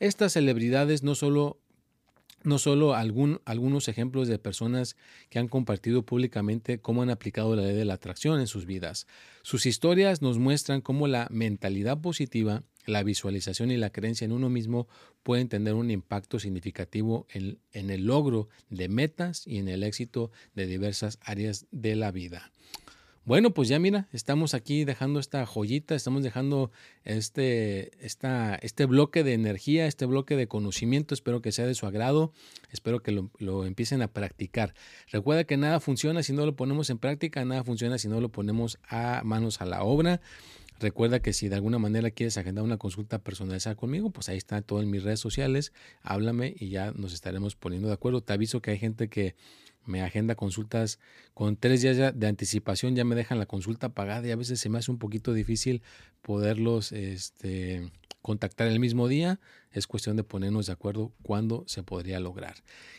Estas 0.00 0.32
celebridades 0.32 1.02
no 1.02 1.14
solo 1.14 1.60
no 2.44 2.58
solo 2.58 2.94
algún, 2.94 3.40
algunos 3.44 3.88
ejemplos 3.88 4.28
de 4.28 4.38
personas 4.38 4.96
que 5.28 5.38
han 5.38 5.48
compartido 5.48 6.04
públicamente 6.04 6.80
cómo 6.80 7.02
han 7.02 7.10
aplicado 7.10 7.56
la 7.56 7.62
ley 7.62 7.74
de 7.74 7.84
la 7.84 7.94
atracción 7.94 8.40
en 8.40 8.46
sus 8.46 8.64
vidas. 8.64 9.06
Sus 9.42 9.66
historias 9.66 10.22
nos 10.22 10.38
muestran 10.38 10.80
cómo 10.80 11.08
la 11.08 11.26
mentalidad 11.30 12.00
positiva, 12.00 12.62
la 12.86 13.02
visualización 13.02 13.70
y 13.70 13.76
la 13.76 13.90
creencia 13.90 14.24
en 14.24 14.32
uno 14.32 14.48
mismo 14.48 14.88
pueden 15.22 15.48
tener 15.48 15.74
un 15.74 15.90
impacto 15.90 16.38
significativo 16.38 17.26
en 17.32 17.90
el 17.90 18.06
logro 18.06 18.48
de 18.70 18.88
metas 18.88 19.46
y 19.46 19.58
en 19.58 19.68
el 19.68 19.82
éxito 19.82 20.30
de 20.54 20.66
diversas 20.66 21.18
áreas 21.22 21.66
de 21.70 21.96
la 21.96 22.12
vida. 22.12 22.52
Bueno, 23.28 23.52
pues 23.52 23.68
ya 23.68 23.78
mira, 23.78 24.08
estamos 24.14 24.54
aquí 24.54 24.86
dejando 24.86 25.20
esta 25.20 25.44
joyita, 25.44 25.94
estamos 25.94 26.22
dejando 26.22 26.70
este, 27.04 27.90
esta, 28.02 28.54
este 28.54 28.86
bloque 28.86 29.22
de 29.22 29.34
energía, 29.34 29.86
este 29.86 30.06
bloque 30.06 30.34
de 30.34 30.48
conocimiento, 30.48 31.12
espero 31.12 31.42
que 31.42 31.52
sea 31.52 31.66
de 31.66 31.74
su 31.74 31.84
agrado, 31.84 32.32
espero 32.70 33.02
que 33.02 33.12
lo, 33.12 33.28
lo, 33.36 33.66
empiecen 33.66 34.00
a 34.00 34.08
practicar. 34.08 34.72
Recuerda 35.12 35.44
que 35.44 35.58
nada 35.58 35.78
funciona 35.78 36.22
si 36.22 36.32
no 36.32 36.46
lo 36.46 36.56
ponemos 36.56 36.88
en 36.88 36.96
práctica, 36.96 37.44
nada 37.44 37.64
funciona 37.64 37.98
si 37.98 38.08
no 38.08 38.18
lo 38.22 38.30
ponemos 38.30 38.78
a 38.88 39.20
manos 39.26 39.60
a 39.60 39.66
la 39.66 39.82
obra. 39.82 40.22
Recuerda 40.80 41.20
que 41.20 41.34
si 41.34 41.50
de 41.50 41.56
alguna 41.56 41.78
manera 41.78 42.10
quieres 42.10 42.38
agendar 42.38 42.64
una 42.64 42.78
consulta 42.78 43.18
personalizada 43.18 43.76
conmigo, 43.76 44.08
pues 44.08 44.30
ahí 44.30 44.38
está 44.38 44.62
todo 44.62 44.80
en 44.80 44.88
mis 44.90 45.02
redes 45.02 45.20
sociales, 45.20 45.74
háblame 46.00 46.54
y 46.58 46.70
ya 46.70 46.92
nos 46.92 47.12
estaremos 47.12 47.56
poniendo 47.56 47.88
de 47.88 47.94
acuerdo. 47.94 48.22
Te 48.22 48.32
aviso 48.32 48.62
que 48.62 48.70
hay 48.70 48.78
gente 48.78 49.08
que 49.08 49.34
me 49.88 50.02
agenda 50.02 50.34
consultas 50.34 51.00
con 51.34 51.56
tres 51.56 51.82
días 51.82 52.14
de 52.14 52.26
anticipación, 52.26 52.94
ya 52.94 53.04
me 53.04 53.14
dejan 53.14 53.38
la 53.38 53.46
consulta 53.46 53.88
pagada 53.88 54.28
y 54.28 54.30
a 54.30 54.36
veces 54.36 54.60
se 54.60 54.68
me 54.68 54.78
hace 54.78 54.90
un 54.90 54.98
poquito 54.98 55.32
difícil 55.32 55.82
poderlos 56.22 56.92
este, 56.92 57.90
contactar 58.22 58.68
el 58.68 58.80
mismo 58.80 59.08
día. 59.08 59.40
Es 59.72 59.86
cuestión 59.86 60.16
de 60.16 60.24
ponernos 60.24 60.66
de 60.66 60.72
acuerdo 60.72 61.12
cuándo 61.22 61.64
se 61.66 61.82
podría 61.82 62.20
lograr. 62.20 62.56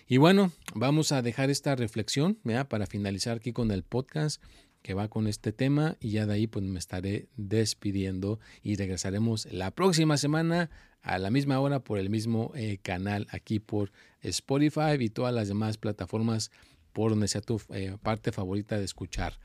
Y 0.07 0.17
bueno, 0.17 0.51
vamos 0.73 1.11
a 1.11 1.21
dejar 1.21 1.49
esta 1.49 1.75
reflexión 1.75 2.37
para 2.67 2.87
finalizar 2.87 3.37
aquí 3.37 3.53
con 3.53 3.71
el 3.71 3.83
podcast 3.83 4.41
que 4.81 4.93
va 4.93 5.09
con 5.09 5.27
este 5.27 5.51
tema 5.51 5.97
y 5.99 6.11
ya 6.11 6.25
de 6.25 6.33
ahí 6.33 6.47
pues 6.47 6.63
me 6.63 6.79
estaré 6.79 7.27
despidiendo 7.35 8.39
y 8.63 8.75
regresaremos 8.75 9.45
la 9.51 9.71
próxima 9.71 10.17
semana 10.17 10.69
a 11.01 11.17
la 11.19 11.31
misma 11.31 11.59
hora 11.59 11.79
por 11.79 11.99
el 11.99 12.09
mismo 12.09 12.51
eh, 12.55 12.77
canal 12.81 13.27
aquí 13.31 13.59
por 13.59 13.91
Spotify 14.21 14.95
y 14.99 15.09
todas 15.09 15.33
las 15.33 15.47
demás 15.47 15.77
plataformas 15.77 16.51
por 16.99 17.11
donde 17.11 17.29
sea 17.29 17.39
tu 17.39 17.61
eh, 17.69 17.95
parte 18.03 18.33
favorita 18.33 18.77
de 18.77 18.83
escuchar. 18.83 19.39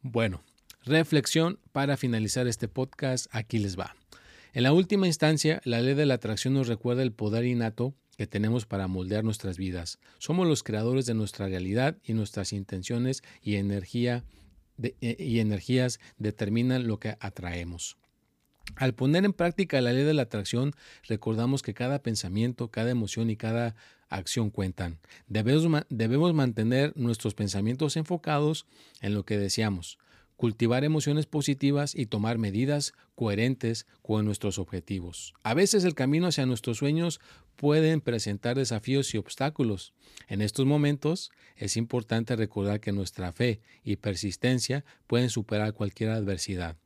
Bueno, 0.00 0.42
reflexión 0.86 1.58
para 1.70 1.98
finalizar 1.98 2.46
este 2.46 2.66
podcast, 2.66 3.26
aquí 3.30 3.58
les 3.58 3.78
va. 3.78 3.94
En 4.54 4.62
la 4.62 4.72
última 4.72 5.06
instancia, 5.06 5.60
la 5.64 5.82
ley 5.82 5.92
de 5.92 6.06
la 6.06 6.14
atracción 6.14 6.54
nos 6.54 6.66
recuerda 6.66 7.02
el 7.02 7.12
poder 7.12 7.44
innato 7.44 7.92
que 8.16 8.26
tenemos 8.26 8.64
para 8.64 8.88
moldear 8.88 9.22
nuestras 9.22 9.58
vidas. 9.58 9.98
Somos 10.16 10.48
los 10.48 10.62
creadores 10.62 11.04
de 11.04 11.12
nuestra 11.12 11.46
realidad 11.46 11.98
y 12.02 12.14
nuestras 12.14 12.54
intenciones 12.54 13.22
y 13.42 13.56
energía 13.56 14.24
eh, 14.82 15.16
y 15.18 15.40
energías 15.40 16.00
determinan 16.16 16.86
lo 16.86 17.00
que 17.00 17.18
atraemos. 17.20 17.98
Al 18.76 18.94
poner 18.94 19.26
en 19.26 19.34
práctica 19.34 19.82
la 19.82 19.92
ley 19.92 20.04
de 20.04 20.14
la 20.14 20.22
atracción, 20.22 20.72
recordamos 21.06 21.60
que 21.60 21.74
cada 21.74 21.98
pensamiento, 21.98 22.68
cada 22.68 22.90
emoción 22.90 23.28
y 23.28 23.36
cada 23.36 23.74
acción 24.14 24.50
cuentan. 24.50 24.98
Debemos, 25.26 25.84
debemos, 25.88 26.34
mantener 26.34 26.92
nuestros 26.96 27.34
pensamientos 27.34 27.96
enfocados 27.96 28.66
en 29.00 29.14
lo 29.14 29.24
que 29.24 29.38
deseamos, 29.38 29.98
cultivar 30.36 30.84
emociones 30.84 31.26
positivas 31.26 31.94
y 31.94 32.06
tomar 32.06 32.38
medidas 32.38 32.92
coherentes 33.14 33.86
con 34.02 34.24
nuestros 34.24 34.58
objetivos. 34.58 35.34
A 35.42 35.54
veces 35.54 35.84
el 35.84 35.94
camino 35.94 36.26
hacia 36.26 36.46
nuestros 36.46 36.78
sueños 36.78 37.20
pueden 37.56 38.00
presentar 38.00 38.56
desafíos 38.56 39.14
y 39.14 39.18
obstáculos. 39.18 39.94
En 40.28 40.42
estos 40.42 40.66
momentos 40.66 41.30
es 41.56 41.76
importante 41.76 42.36
recordar 42.36 42.80
que 42.80 42.92
nuestra 42.92 43.32
fe 43.32 43.60
y 43.84 43.96
persistencia 43.96 44.84
pueden 45.06 45.30
superar 45.30 45.72
cualquier 45.74 46.10
adversidad. 46.10 46.76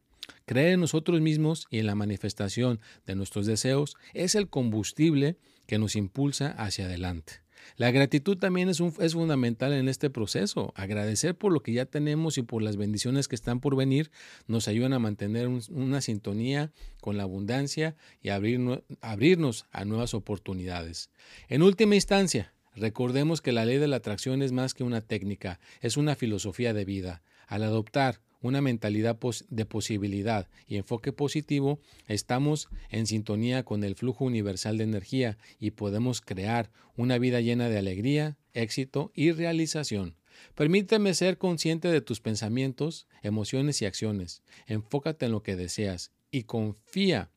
Creer 0.44 0.74
en 0.74 0.80
nosotros 0.80 1.20
mismos 1.20 1.66
y 1.70 1.78
en 1.78 1.86
la 1.86 1.94
manifestación 1.94 2.80
de 3.06 3.14
nuestros 3.14 3.46
deseos 3.46 3.96
es 4.12 4.34
el 4.34 4.48
combustible 4.48 5.36
que 5.68 5.78
nos 5.78 5.94
impulsa 5.96 6.50
hacia 6.52 6.86
adelante. 6.86 7.34
La 7.76 7.90
gratitud 7.90 8.38
también 8.38 8.70
es, 8.70 8.80
es, 8.80 9.12
fundamental 9.12 9.74
en 9.74 9.88
este 9.88 10.08
proceso. 10.08 10.72
Agradecer 10.74 11.36
por 11.36 11.52
lo 11.52 11.60
que 11.60 11.74
ya 11.74 11.84
tenemos 11.84 12.38
y 12.38 12.42
por 12.42 12.62
las 12.62 12.78
bendiciones 12.78 13.28
que 13.28 13.34
están 13.34 13.60
por 13.60 13.76
venir 13.76 14.10
nos 14.46 14.66
ayudan 14.66 14.94
a 14.94 14.98
mantener 14.98 15.46
una 15.46 16.00
sintonía 16.00 16.72
con 17.02 17.18
la 17.18 17.24
abundancia 17.24 17.96
y 18.22 18.30
abrirnos 18.30 19.66
a 19.70 19.84
nuevas 19.84 20.14
oportunidades. 20.14 21.10
En 21.48 21.62
última 21.62 21.96
instancia, 21.96 22.54
recordemos 22.74 23.42
que 23.42 23.52
la 23.52 23.66
ley 23.66 23.76
de 23.76 23.88
la 23.88 23.96
atracción 23.96 24.40
es 24.40 24.52
más 24.52 24.72
que 24.72 24.84
una 24.84 25.02
técnica, 25.02 25.60
es 25.82 25.98
una 25.98 26.16
filosofía 26.16 26.72
de 26.72 26.86
vida. 26.86 27.22
Al 27.46 27.62
adoptar 27.62 28.20
una 28.40 28.60
mentalidad 28.60 29.18
de 29.48 29.64
posibilidad 29.66 30.48
y 30.66 30.76
enfoque 30.76 31.12
positivo, 31.12 31.80
estamos 32.06 32.68
en 32.90 33.06
sintonía 33.06 33.64
con 33.64 33.84
el 33.84 33.96
flujo 33.96 34.24
universal 34.24 34.78
de 34.78 34.84
energía 34.84 35.38
y 35.58 35.72
podemos 35.72 36.20
crear 36.20 36.70
una 36.96 37.18
vida 37.18 37.40
llena 37.40 37.68
de 37.68 37.78
alegría, 37.78 38.36
éxito 38.54 39.10
y 39.14 39.32
realización. 39.32 40.14
Permíteme 40.54 41.14
ser 41.14 41.36
consciente 41.36 41.88
de 41.88 42.00
tus 42.00 42.20
pensamientos, 42.20 43.08
emociones 43.22 43.82
y 43.82 43.86
acciones. 43.86 44.42
Enfócate 44.66 45.26
en 45.26 45.32
lo 45.32 45.42
que 45.42 45.56
deseas 45.56 46.12
y 46.30 46.44
confía 46.44 47.30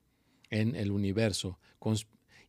en 0.51 0.75
el 0.75 0.91
universo. 0.91 1.57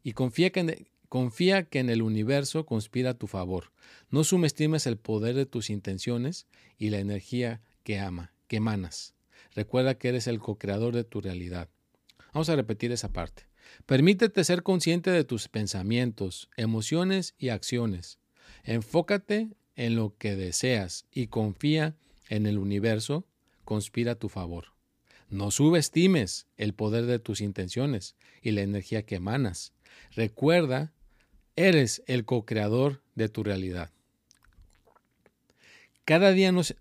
Y 0.03 0.13
confía 0.13 0.51
que, 0.51 0.91
confía 1.09 1.65
que 1.65 1.79
en 1.79 1.89
el 1.89 2.03
universo 2.03 2.67
conspira 2.67 3.11
a 3.11 3.19
tu 3.19 3.29
favor. 3.29 3.73
No 4.11 4.25
subestimes 4.25 4.87
el 4.87 4.99
poder 4.99 5.37
de 5.37 5.47
tus 5.47 5.71
intenciones 5.71 6.47
y 6.77 6.91
la 6.91 6.99
energía 6.99 7.63
que 7.83 7.99
ama 7.99 8.32
que 8.53 8.57
emanas. 8.57 9.15
Recuerda 9.55 9.95
que 9.95 10.11
eres 10.11 10.27
el 10.27 10.39
co-creador 10.39 10.95
de 10.95 11.05
tu 11.05 11.23
realidad. 11.23 11.71
Vamos 12.35 12.51
a 12.51 12.55
repetir 12.57 12.93
esa 12.93 13.11
parte. 13.11 13.47
Permítete 13.87 14.45
ser 14.45 14.63
consciente 14.63 15.11
de 15.11 15.25
tus 15.25 15.49
pensamientos, 15.49 16.51
emociones 16.59 17.35
y 17.39 17.49
acciones. 17.49 18.19
Enfócate 18.63 19.49
en 19.75 19.97
lo 19.97 20.19
que 20.19 20.37
deseas 20.37 21.07
y 21.11 21.29
confía 21.29 21.97
en 22.29 22.45
el 22.45 22.59
universo, 22.59 23.25
conspira 23.65 24.13
a 24.13 24.17
tu 24.17 24.29
favor. 24.29 24.67
No 25.31 25.51
subestimes 25.51 26.47
el 26.59 26.75
poder 26.75 27.07
de 27.07 27.21
tus 27.21 27.41
intenciones 27.41 28.17
y 28.43 28.51
la 28.51 28.61
energía 28.61 29.07
que 29.07 29.15
emanas. 29.15 29.73
Recuerda, 30.15 30.93
eres 31.57 32.03
el 32.07 32.27
co-creador 32.27 33.01
de 33.15 33.31
tu 33.31 33.45
realidad. 33.45 33.93
Cada 36.05 36.33
día 36.33 36.53
nos 36.53 36.75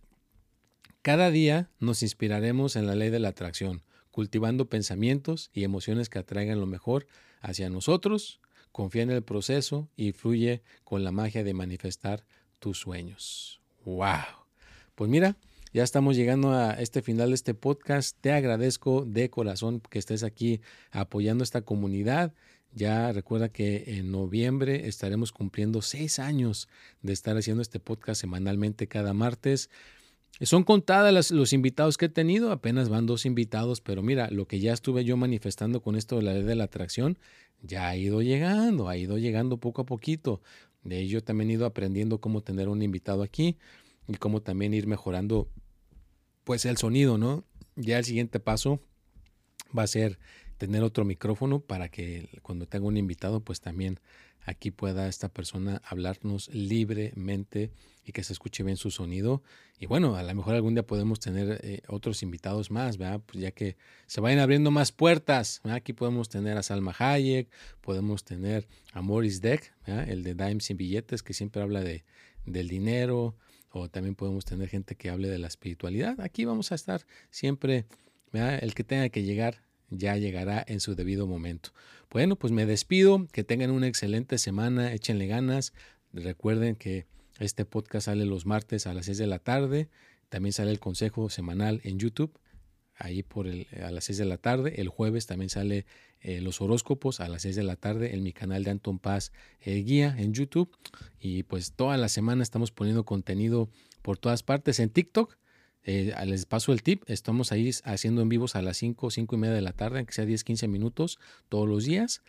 cada 1.02 1.32
día 1.32 1.70
nos 1.80 2.04
inspiraremos 2.04 2.76
en 2.76 2.86
la 2.86 2.96
ley 2.96 3.10
de 3.10 3.20
la 3.20 3.30
atracción, 3.30 3.84
cultivando 4.12 4.70
pensamientos 4.70 5.50
y 5.54 5.64
emociones 5.64 6.10
que 6.10 6.20
atraigan 6.20 6.60
lo 6.60 6.68
mejor 6.68 7.08
hacia 7.42 7.70
nosotros. 7.70 8.40
Confía 8.72 9.04
en 9.04 9.12
el 9.12 9.24
proceso 9.24 9.90
y 9.96 10.12
fluye 10.12 10.62
con 10.84 11.04
la 11.04 11.12
magia 11.12 11.44
de 11.44 11.54
manifestar 11.54 12.26
tus 12.60 12.80
sueños. 12.80 13.62
¡Wow! 13.84 14.46
Pues 14.96 15.10
mira, 15.10 15.38
ya 15.74 15.84
estamos 15.84 16.16
llegando 16.16 16.52
a 16.52 16.74
este 16.74 17.02
final 17.02 17.30
de 17.30 17.36
este 17.36 17.54
podcast. 17.54 18.18
Te 18.22 18.32
agradezco 18.32 19.04
de 19.06 19.30
corazón 19.30 19.82
que 19.90 20.00
estés 20.00 20.24
aquí 20.24 20.62
apoyando 20.92 21.44
esta 21.44 21.62
comunidad. 21.62 22.34
Ya 22.74 23.12
recuerda 23.12 23.50
que 23.50 23.98
en 23.98 24.12
noviembre 24.12 24.88
estaremos 24.88 25.32
cumpliendo 25.32 25.82
seis 25.82 26.20
años 26.20 26.70
de 27.02 27.14
estar 27.14 27.36
haciendo 27.36 27.62
este 27.62 27.80
podcast 27.80 28.22
semanalmente 28.22 28.88
cada 28.88 29.14
martes. 29.14 29.70
Son 30.44 30.64
contadas 30.64 31.30
los 31.30 31.54
invitados 31.54 31.98
que 31.98 32.06
he 32.06 32.10
tenido, 32.10 32.52
apenas 32.52 32.90
van 32.90 33.06
dos 33.06 33.28
invitados, 33.28 33.80
pero 33.80 34.02
mira, 34.02 34.30
lo 34.32 34.48
que 34.48 34.60
ya 34.60 34.74
estuve 34.74 35.04
yo 35.04 35.16
manifestando 35.16 35.82
con 35.82 35.96
esto 35.96 36.16
de 36.16 36.24
la 36.24 36.34
ley 36.34 36.44
de 36.44 36.56
la 36.56 36.64
atracción, 36.64 37.20
ya 37.62 37.88
ha 37.88 37.96
ido 37.96 38.24
llegando, 38.24 38.90
ha 38.90 38.98
ido 38.98 39.20
llegando 39.20 39.58
poco 39.58 39.84
a 39.84 39.86
poquito. 39.86 40.42
De 40.84 41.00
ello 41.00 41.24
también 41.24 41.52
he 41.52 41.54
ido 41.54 41.68
aprendiendo 41.68 42.20
cómo 42.20 42.42
tener 42.42 42.70
un 42.70 42.82
invitado 42.82 43.22
aquí 43.22 43.58
y 44.08 44.16
cómo 44.16 44.42
también 44.42 44.74
ir 44.74 44.88
mejorando 44.88 45.48
pues 46.44 46.66
el 46.66 46.78
sonido, 46.78 47.20
¿no? 47.20 47.46
Ya 47.76 48.00
el 48.00 48.06
siguiente 48.06 48.40
paso 48.40 48.80
va 49.78 49.84
a 49.84 49.88
ser 49.88 50.18
tener 50.58 50.82
otro 50.84 51.06
micrófono 51.06 51.60
para 51.60 51.90
que 51.90 52.30
cuando 52.42 52.68
tenga 52.68 52.88
un 52.88 52.98
invitado 52.98 53.42
pues 53.42 53.62
también 53.62 54.00
aquí 54.44 54.72
pueda 54.72 55.08
esta 55.08 55.30
persona 55.30 55.82
hablarnos 55.86 56.50
libremente 56.54 57.72
y 58.06 58.12
que 58.12 58.24
se 58.24 58.34
escuche 58.34 58.64
bien 58.64 58.78
su 58.78 58.92
sonido. 58.92 59.44
Y 59.80 59.86
bueno, 59.86 60.16
a 60.16 60.24
lo 60.24 60.36
mejor 60.36 60.56
algún 60.56 60.74
día 60.74 60.86
podemos 60.86 61.20
tener 61.20 61.60
eh, 61.64 61.82
otros 61.88 62.24
invitados 62.24 62.72
más, 62.72 62.98
¿verdad? 62.98 63.22
Pues 63.26 63.42
ya 63.42 63.52
que 63.52 63.78
se 64.08 64.22
vayan 64.22 64.40
abriendo 64.40 64.72
más 64.72 64.92
puertas. 64.92 65.62
Aquí 65.64 65.94
podemos 65.94 66.30
tener 66.30 66.58
a 66.58 66.64
Salma 66.64 66.96
Hayek, 66.98 67.50
podemos 67.82 68.24
tener 68.24 68.68
a 68.94 69.02
Morris 69.02 69.42
Deck, 69.42 69.74
el 69.86 70.24
de 70.24 70.34
Dimes 70.34 70.66
sin 70.66 70.78
billetes, 70.78 71.24
que 71.24 71.34
siempre 71.34 71.62
habla 71.62 71.82
de, 71.82 72.04
del 72.46 72.68
dinero. 72.68 73.36
O 73.70 73.90
también 73.90 74.16
podemos 74.16 74.44
tener 74.44 74.68
gente 74.68 74.96
que 74.96 75.10
hable 75.10 75.30
de 75.30 75.38
la 75.38 75.48
espiritualidad. 75.48 76.20
Aquí 76.20 76.44
vamos 76.44 76.72
a 76.72 76.76
estar 76.76 77.06
siempre, 77.30 77.86
el 78.34 78.74
que 78.74 78.84
tenga 78.84 79.08
que 79.10 79.24
llegar 79.24 79.64
ya 79.92 80.18
llegará 80.18 80.64
en 80.68 80.80
su 80.80 80.96
debido 80.96 81.28
momento. 81.28 81.72
Bueno, 82.10 82.36
pues 82.36 82.52
me 82.52 82.66
despido, 82.66 83.28
que 83.32 83.44
tengan 83.44 83.72
una 83.72 83.88
excelente 83.88 84.38
semana, 84.38 84.94
échenle 84.94 85.28
ganas. 85.28 85.74
Recuerden 86.14 86.76
que 86.76 87.06
este 87.44 87.66
podcast 87.66 88.06
sale 88.06 88.26
los 88.26 88.46
martes 88.46 88.88
a 88.88 88.94
las 88.94 89.06
6 89.06 89.18
de 89.18 89.28
la 89.28 89.40
tarde, 89.40 89.90
también 90.30 90.54
sale 90.54 90.72
el 90.72 90.80
consejo 90.80 91.30
semanal 91.30 91.82
en 91.84 92.00
YouTube, 92.00 92.40
ahí 92.96 93.24
por 93.24 93.48
el, 93.48 93.68
a 93.84 93.92
las 93.92 94.06
6 94.06 94.20
de 94.20 94.26
la 94.26 94.38
tarde. 94.38 94.80
El 94.80 94.90
jueves 94.90 95.26
también 95.26 95.50
sale 95.50 95.86
eh, 96.22 96.40
los 96.42 96.62
horóscopos 96.62 97.20
a 97.20 97.28
las 97.28 97.42
6 97.42 97.56
de 97.56 97.64
la 97.64 97.76
tarde 97.76 98.14
en 98.14 98.24
mi 98.24 98.32
canal 98.32 98.64
de 98.64 98.72
Anton 98.72 99.00
Paz 99.00 99.32
eh, 99.60 99.82
Guía 99.84 100.16
en 100.18 100.34
YouTube. 100.34 100.76
Y 101.20 101.44
pues 101.44 101.74
toda 101.74 101.98
la 101.98 102.10
semana 102.10 102.44
estamos 102.44 102.72
poniendo 102.72 103.04
contenido 103.04 103.70
por 104.02 104.18
todas 104.18 104.44
partes 104.44 104.80
en 104.80 104.90
TikTok. 104.90 105.38
Eh, 105.84 106.14
les 106.28 106.46
paso 106.46 106.74
el 106.74 106.84
tip, 106.84 107.04
estamos 107.08 107.52
ahí 107.52 107.72
haciendo 107.86 108.22
en 108.22 108.30
vivos 108.30 108.56
a 108.56 108.62
las 108.62 108.78
5, 108.78 109.10
5 109.10 109.36
y 109.36 109.38
media 109.40 109.56
de 109.56 109.62
la 109.62 109.74
tarde, 109.74 109.98
aunque 109.98 110.14
sea 110.14 110.26
10, 110.26 110.44
15 110.44 110.68
minutos 110.68 111.18
todos 111.50 111.68
los 111.68 111.86
días. 111.86 112.22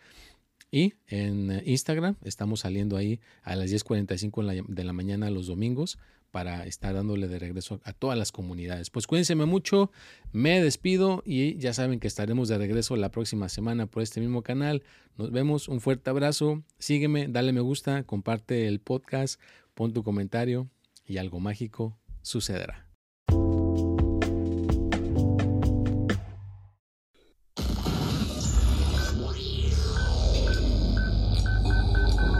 Y 0.73 0.95
en 1.05 1.51
eh, 1.51 1.61
Instagram 1.67 2.15
estamos 2.23 2.61
saliendo 2.61 2.97
ahí 2.97 3.19
a 3.43 3.55
las 3.55 3.71
10.45 3.71 4.65
de 4.67 4.83
la 4.83 4.91
mañana 4.91 5.29
los 5.29 5.45
domingos 5.45 5.99
para 6.31 6.65
estar 6.65 6.95
dándole 6.95 7.27
de 7.27 7.37
regreso 7.37 7.79
a 7.83 7.93
todas 7.93 8.17
las 8.17 8.31
comunidades. 8.31 8.89
Pues 8.89 9.05
cuídense 9.05 9.35
mucho, 9.35 9.91
me 10.31 10.59
despido 10.63 11.21
y 11.27 11.57
ya 11.59 11.73
saben 11.73 11.99
que 11.99 12.07
estaremos 12.07 12.49
de 12.49 12.57
regreso 12.57 12.95
la 12.95 13.11
próxima 13.11 13.49
semana 13.49 13.85
por 13.85 14.01
este 14.01 14.19
mismo 14.19 14.41
canal. 14.41 14.81
Nos 15.15 15.31
vemos, 15.31 15.67
un 15.67 15.79
fuerte 15.79 16.09
abrazo, 16.09 16.63
sígueme, 16.79 17.27
dale 17.27 17.53
me 17.53 17.61
gusta, 17.61 18.01
comparte 18.01 18.65
el 18.65 18.79
podcast, 18.79 19.39
pon 19.75 19.93
tu 19.93 20.01
comentario 20.01 20.71
y 21.05 21.17
algo 21.17 21.39
mágico 21.39 21.99
sucederá. 22.23 22.92